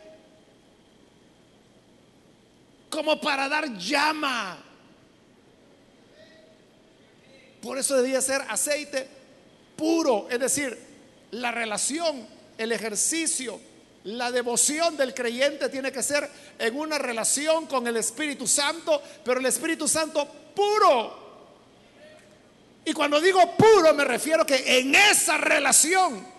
[2.89, 4.57] como para dar llama.
[7.61, 9.07] Por eso debía ser aceite
[9.75, 10.77] puro, es decir,
[11.31, 12.27] la relación,
[12.57, 13.59] el ejercicio,
[14.03, 19.39] la devoción del creyente tiene que ser en una relación con el Espíritu Santo, pero
[19.39, 21.21] el Espíritu Santo puro.
[22.83, 26.30] Y cuando digo puro me refiero que en esa relación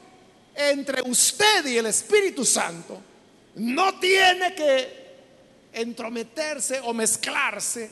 [0.54, 3.00] entre usted y el Espíritu Santo
[3.56, 5.02] no tiene que
[5.72, 7.90] entrometerse o mezclarse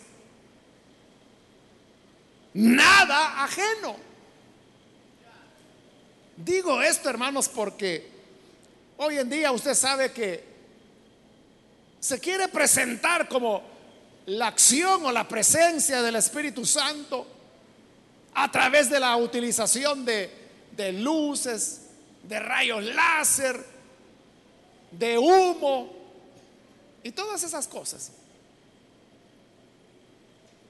[2.54, 3.96] nada ajeno.
[6.36, 8.08] Digo esto, hermanos, porque
[8.96, 10.44] hoy en día usted sabe que
[12.00, 13.62] se quiere presentar como
[14.26, 17.26] la acción o la presencia del Espíritu Santo
[18.34, 20.30] a través de la utilización de,
[20.72, 21.80] de luces,
[22.22, 23.64] de rayos láser,
[24.92, 26.00] de humo,
[27.02, 28.12] y todas esas cosas.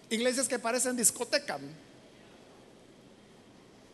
[0.08, 1.58] Iglesias que parecen discoteca.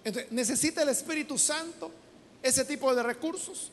[0.05, 1.91] Entonces, necesita el Espíritu Santo
[2.43, 3.71] ese tipo de recursos.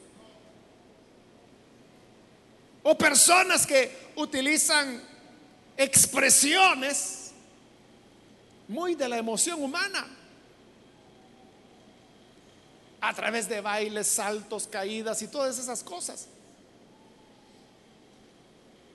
[2.83, 5.01] O personas que utilizan
[5.77, 7.31] expresiones
[8.67, 10.05] muy de la emoción humana
[13.05, 16.25] a través de bailes, saltos, caídas y todas esas cosas.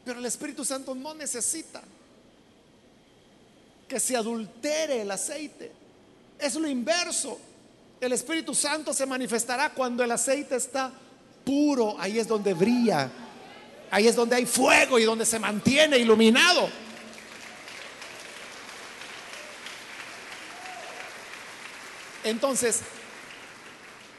[0.03, 1.83] Pero el Espíritu Santo no necesita
[3.87, 5.71] que se adultere el aceite.
[6.39, 7.39] Es lo inverso.
[8.01, 10.91] El Espíritu Santo se manifestará cuando el aceite está
[11.45, 11.95] puro.
[11.99, 13.11] Ahí es donde brilla.
[13.91, 16.71] Ahí es donde hay fuego y donde se mantiene iluminado.
[22.25, 22.81] Entonces,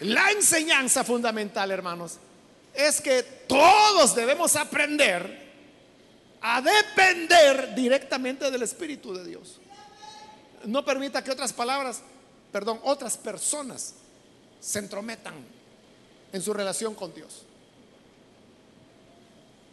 [0.01, 2.17] la enseñanza fundamental, hermanos,
[2.73, 5.49] es que todos debemos aprender
[6.41, 9.59] a depender directamente del Espíritu de Dios.
[10.65, 12.01] No permita que otras palabras,
[12.51, 13.95] perdón, otras personas
[14.59, 15.33] se entrometan
[16.31, 17.43] en su relación con Dios.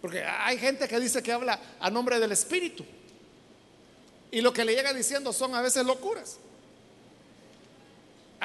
[0.00, 2.84] Porque hay gente que dice que habla a nombre del Espíritu.
[4.30, 6.38] Y lo que le llega diciendo son a veces locuras.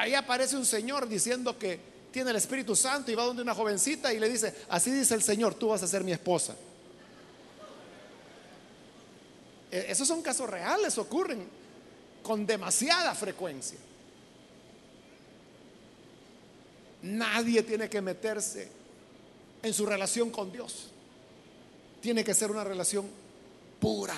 [0.01, 1.79] Ahí aparece un señor diciendo que
[2.11, 5.21] tiene el Espíritu Santo y va donde una jovencita y le dice, así dice el
[5.21, 6.55] Señor, tú vas a ser mi esposa.
[9.71, 11.47] E, esos son casos reales, ocurren
[12.23, 13.77] con demasiada frecuencia.
[17.03, 18.71] Nadie tiene que meterse
[19.61, 20.87] en su relación con Dios.
[22.01, 23.07] Tiene que ser una relación
[23.79, 24.15] pura.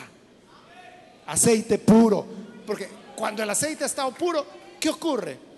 [1.27, 2.25] aceite puro.
[2.65, 4.45] Porque cuando el aceite está puro,
[4.79, 5.51] ¿qué ocurre?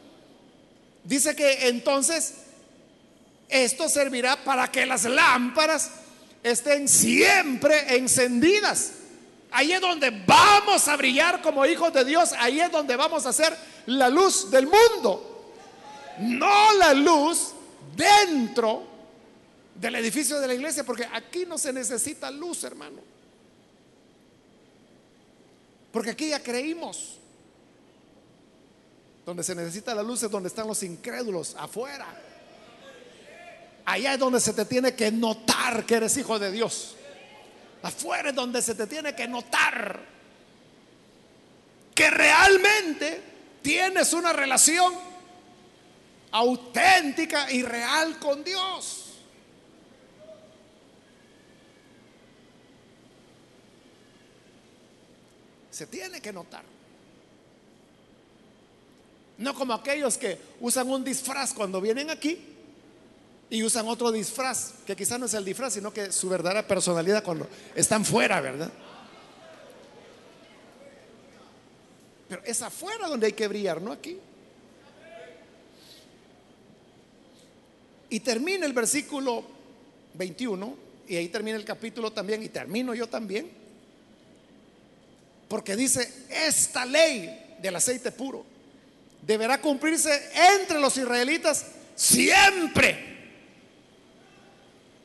[1.06, 2.34] Dice que entonces
[3.48, 5.92] esto servirá para que las lámparas
[6.44, 8.92] estén siempre encendidas.
[9.52, 12.34] Ahí es donde vamos a brillar como hijos de Dios.
[12.38, 15.54] Ahí es donde vamos a ser la luz del mundo.
[16.20, 17.54] No la luz
[17.96, 18.84] dentro
[19.76, 23.00] del edificio de la iglesia, porque aquí no se necesita luz, hermano.
[25.92, 27.20] Porque aquí ya creímos.
[29.26, 32.06] Donde se necesita la luz es donde están los incrédulos, afuera.
[33.86, 36.96] Allá es donde se te tiene que notar que eres hijo de Dios.
[37.82, 40.00] Afuera es donde se te tiene que notar
[41.94, 43.22] que realmente
[43.62, 44.94] tienes una relación
[46.32, 49.14] auténtica y real con Dios.
[55.72, 56.75] Se tiene que notar.
[59.38, 62.40] No como aquellos que usan un disfraz cuando vienen aquí
[63.50, 67.24] y usan otro disfraz, que quizás no es el disfraz, sino que su verdadera personalidad
[67.24, 68.72] cuando están fuera, ¿verdad?
[72.28, 74.18] Pero es afuera donde hay que brillar, no aquí.
[78.10, 79.44] Y termina el versículo
[80.16, 80.76] 21,
[81.08, 83.66] y ahí termina el capítulo también, y termino yo también
[85.48, 88.46] porque dice, esta ley del aceite puro
[89.26, 91.66] deberá cumplirse entre los israelitas
[91.96, 93.14] siempre,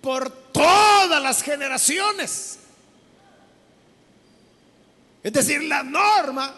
[0.00, 2.58] por todas las generaciones.
[5.22, 6.54] Es decir, la norma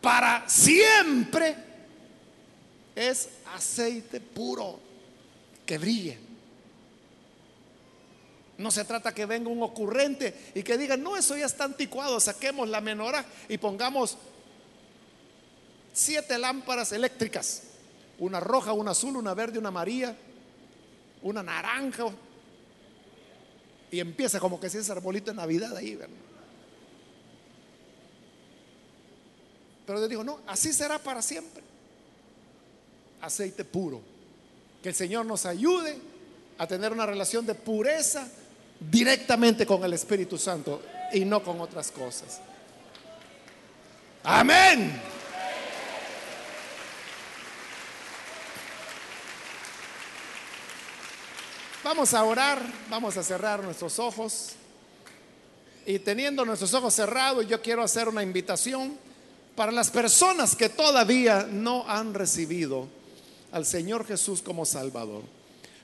[0.00, 1.56] para siempre
[2.94, 4.78] es aceite puro
[5.64, 6.18] que brille.
[8.58, 12.20] No se trata que venga un ocurrente y que diga, no, eso ya está anticuado,
[12.20, 14.16] saquemos la menora y pongamos
[15.96, 17.62] siete lámparas eléctricas,
[18.18, 20.14] una roja, una azul, una verde, una amarilla,
[21.22, 22.04] una naranja,
[23.90, 25.98] y empieza como que si es arbolito de Navidad ahí,
[29.86, 31.62] Pero Dios dijo, no, así será para siempre.
[33.22, 34.02] Aceite puro.
[34.82, 35.96] Que el Señor nos ayude
[36.58, 38.28] a tener una relación de pureza
[38.78, 40.82] directamente con el Espíritu Santo
[41.12, 42.40] y no con otras cosas.
[44.24, 45.15] Amén.
[51.86, 52.60] Vamos a orar,
[52.90, 54.56] vamos a cerrar nuestros ojos.
[55.86, 58.98] Y teniendo nuestros ojos cerrados, yo quiero hacer una invitación
[59.54, 62.88] para las personas que todavía no han recibido
[63.52, 65.22] al Señor Jesús como Salvador.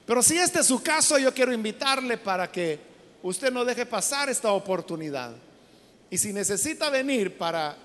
[0.04, 2.80] Pero si este es su caso, yo quiero invitarle para que
[3.22, 5.32] usted no deje pasar esta oportunidad.
[6.10, 7.76] Y si necesita venir para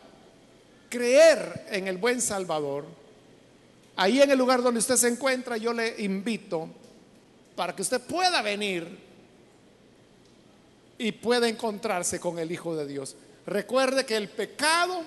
[0.90, 2.84] creer en el buen Salvador,
[3.96, 6.68] ahí en el lugar donde usted se encuentra, yo le invito
[7.58, 8.88] para que usted pueda venir
[10.98, 13.18] y pueda encontrarse con el Hijo de Dios.
[13.46, 15.04] Recuerde que el pecado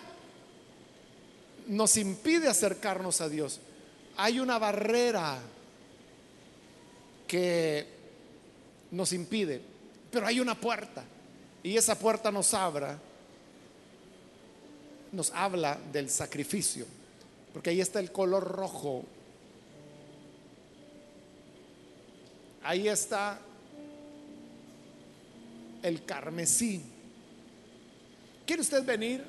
[1.69, 3.61] nos impide acercarnos a Dios.
[4.19, 5.39] Hay una barrera
[7.27, 7.87] que
[8.91, 9.63] nos impide.
[10.11, 11.05] Pero hay una puerta
[11.63, 12.99] y esa puerta nos abra,
[15.13, 16.87] nos habla del sacrificio,
[17.53, 19.05] porque ahí está el color rojo.
[22.63, 23.39] Ahí está
[25.83, 26.83] el carmesí.
[28.47, 29.25] ¿Quiere usted venir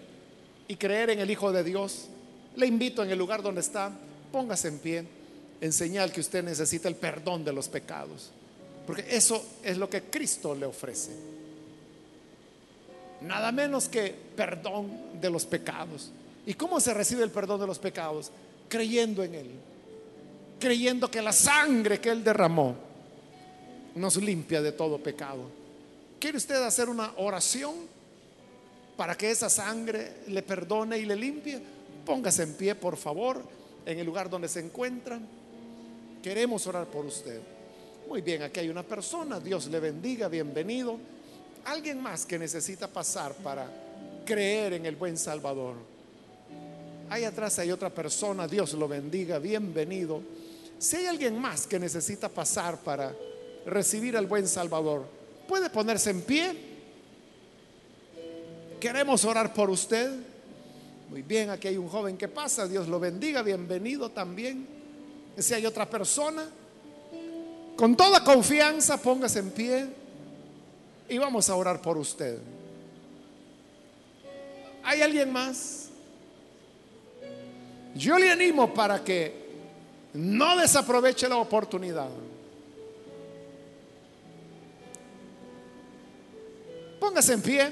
[0.68, 2.08] y creer en el Hijo de Dios?
[2.56, 3.92] Le invito en el lugar donde está,
[4.32, 5.06] póngase en pie
[5.62, 8.32] en señal que usted necesita el perdón de los pecados.
[8.86, 11.12] Porque eso es lo que Cristo le ofrece.
[13.22, 16.12] Nada menos que perdón de los pecados.
[16.48, 18.32] ¿Y cómo se recibe el perdón de los pecados?
[18.68, 19.52] Creyendo en Él.
[20.60, 22.91] Creyendo que la sangre que Él derramó
[23.96, 25.44] nos limpia de todo pecado.
[26.20, 27.74] ¿Quiere usted hacer una oración
[28.96, 31.60] para que esa sangre le perdone y le limpie?
[32.06, 33.42] Póngase en pie, por favor,
[33.86, 35.28] en el lugar donde se encuentran.
[36.22, 37.42] Queremos orar por usted.
[38.08, 40.98] Muy bien, aquí hay una persona, Dios le bendiga, bienvenido.
[41.66, 43.68] Alguien más que necesita pasar para
[44.26, 45.76] creer en el buen Salvador.
[47.10, 50.22] Ahí atrás hay otra persona, Dios lo bendiga, bienvenido.
[50.80, 53.14] Si hay alguien más que necesita pasar para
[53.66, 55.06] recibir al buen Salvador,
[55.48, 56.56] puede ponerse en pie.
[58.80, 60.12] Queremos orar por usted.
[61.10, 64.66] Muy bien, aquí hay un joven que pasa, Dios lo bendiga, bienvenido también.
[65.38, 66.48] Si hay otra persona,
[67.76, 69.88] con toda confianza póngase en pie
[71.10, 72.38] y vamos a orar por usted.
[74.84, 75.90] ¿Hay alguien más?
[77.96, 79.34] Yo le animo para que
[80.14, 82.10] no desaproveche la oportunidad.
[87.02, 87.72] Póngase en pie.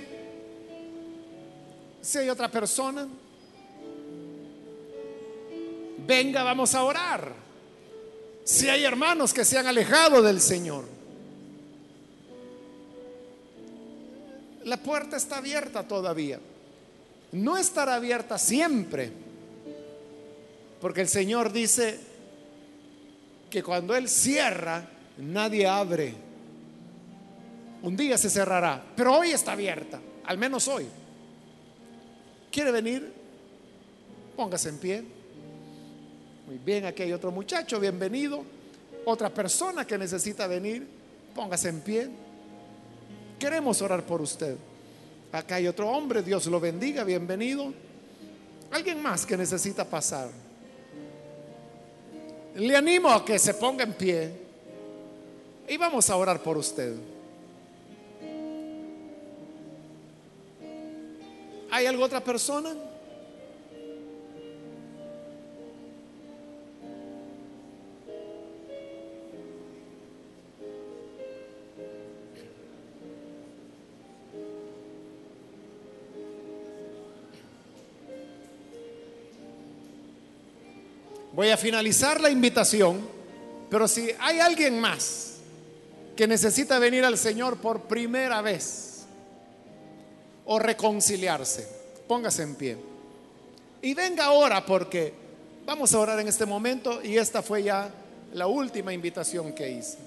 [2.02, 3.08] Si hay otra persona,
[6.08, 7.32] venga, vamos a orar.
[8.44, 10.86] Si hay hermanos que se han alejado del Señor,
[14.64, 16.40] la puerta está abierta todavía.
[17.32, 19.12] No estará abierta siempre,
[20.82, 22.00] porque el Señor dice
[23.52, 26.29] que cuando Él cierra, nadie abre.
[27.82, 30.86] Un día se cerrará, pero hoy está abierta, al menos hoy.
[32.52, 33.14] ¿Quiere venir?
[34.36, 35.04] Póngase en pie.
[36.46, 38.44] Muy bien, aquí hay otro muchacho, bienvenido.
[39.06, 40.86] Otra persona que necesita venir,
[41.34, 42.10] póngase en pie.
[43.40, 44.58] Queremos orar por usted.
[45.32, 47.74] Acá hay otro hombre, Dios lo bendiga, bienvenido.
[48.72, 50.30] Alguien más que necesita pasar.
[52.56, 54.32] Le animo a que se ponga en pie
[55.68, 56.96] y vamos a orar por usted.
[61.72, 62.74] ¿Hay alguna otra persona?
[81.34, 83.00] Voy a finalizar la invitación,
[83.70, 85.38] pero si hay alguien más
[86.18, 88.99] que necesita venir al Señor por primera vez
[90.52, 91.68] o reconciliarse,
[92.08, 92.78] póngase en pie.
[93.84, 95.14] Y venga ahora porque
[95.64, 97.94] vamos a orar en este momento y esta fue ya
[98.34, 100.00] la última invitación que hice.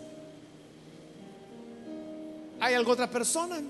[2.59, 3.61] ¿Hay alguna otra persona?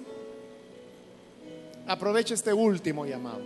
[1.87, 3.43] Aproveche este último llamado.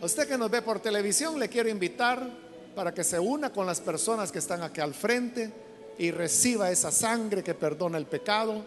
[0.00, 2.28] usted que nos ve por televisión, le quiero invitar
[2.74, 5.52] para que se una con las personas que están aquí al frente
[5.98, 8.64] y reciba esa sangre que perdona el pecado,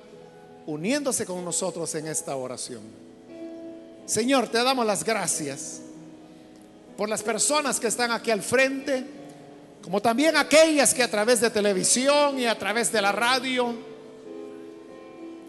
[0.67, 2.81] uniéndose con nosotros en esta oración.
[4.05, 5.81] Señor, te damos las gracias
[6.97, 9.03] por las personas que están aquí al frente,
[9.81, 13.75] como también aquellas que a través de televisión y a través de la radio,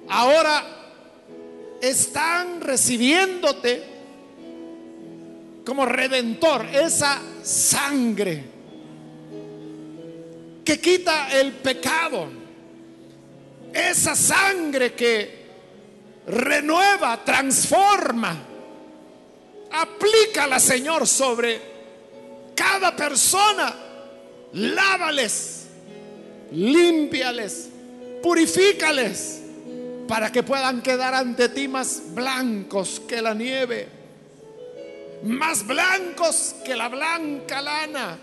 [0.09, 0.64] ahora
[1.81, 3.97] están recibiéndote
[5.64, 8.45] como redentor, esa sangre
[10.64, 12.29] que quita el pecado,
[13.73, 15.47] esa sangre que
[16.27, 18.37] renueva, transforma.
[19.73, 21.61] Aplícala, Señor, sobre
[22.55, 23.75] cada persona.
[24.53, 25.67] Lávales,
[26.53, 27.69] límpiales,
[28.23, 29.43] purifícales
[30.09, 33.97] para que puedan quedar ante ti más blancos que la nieve
[35.23, 38.19] más blancos que la blanca lana.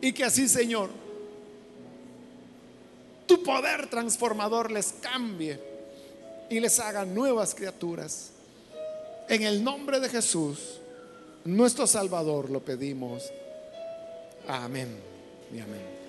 [0.00, 0.90] Y que así, Señor,
[3.30, 5.56] tu poder transformador les cambie
[6.50, 8.32] y les haga nuevas criaturas.
[9.28, 10.80] En el nombre de Jesús,
[11.44, 13.30] nuestro Salvador, lo pedimos.
[14.48, 14.98] Amén
[15.54, 15.99] y amén.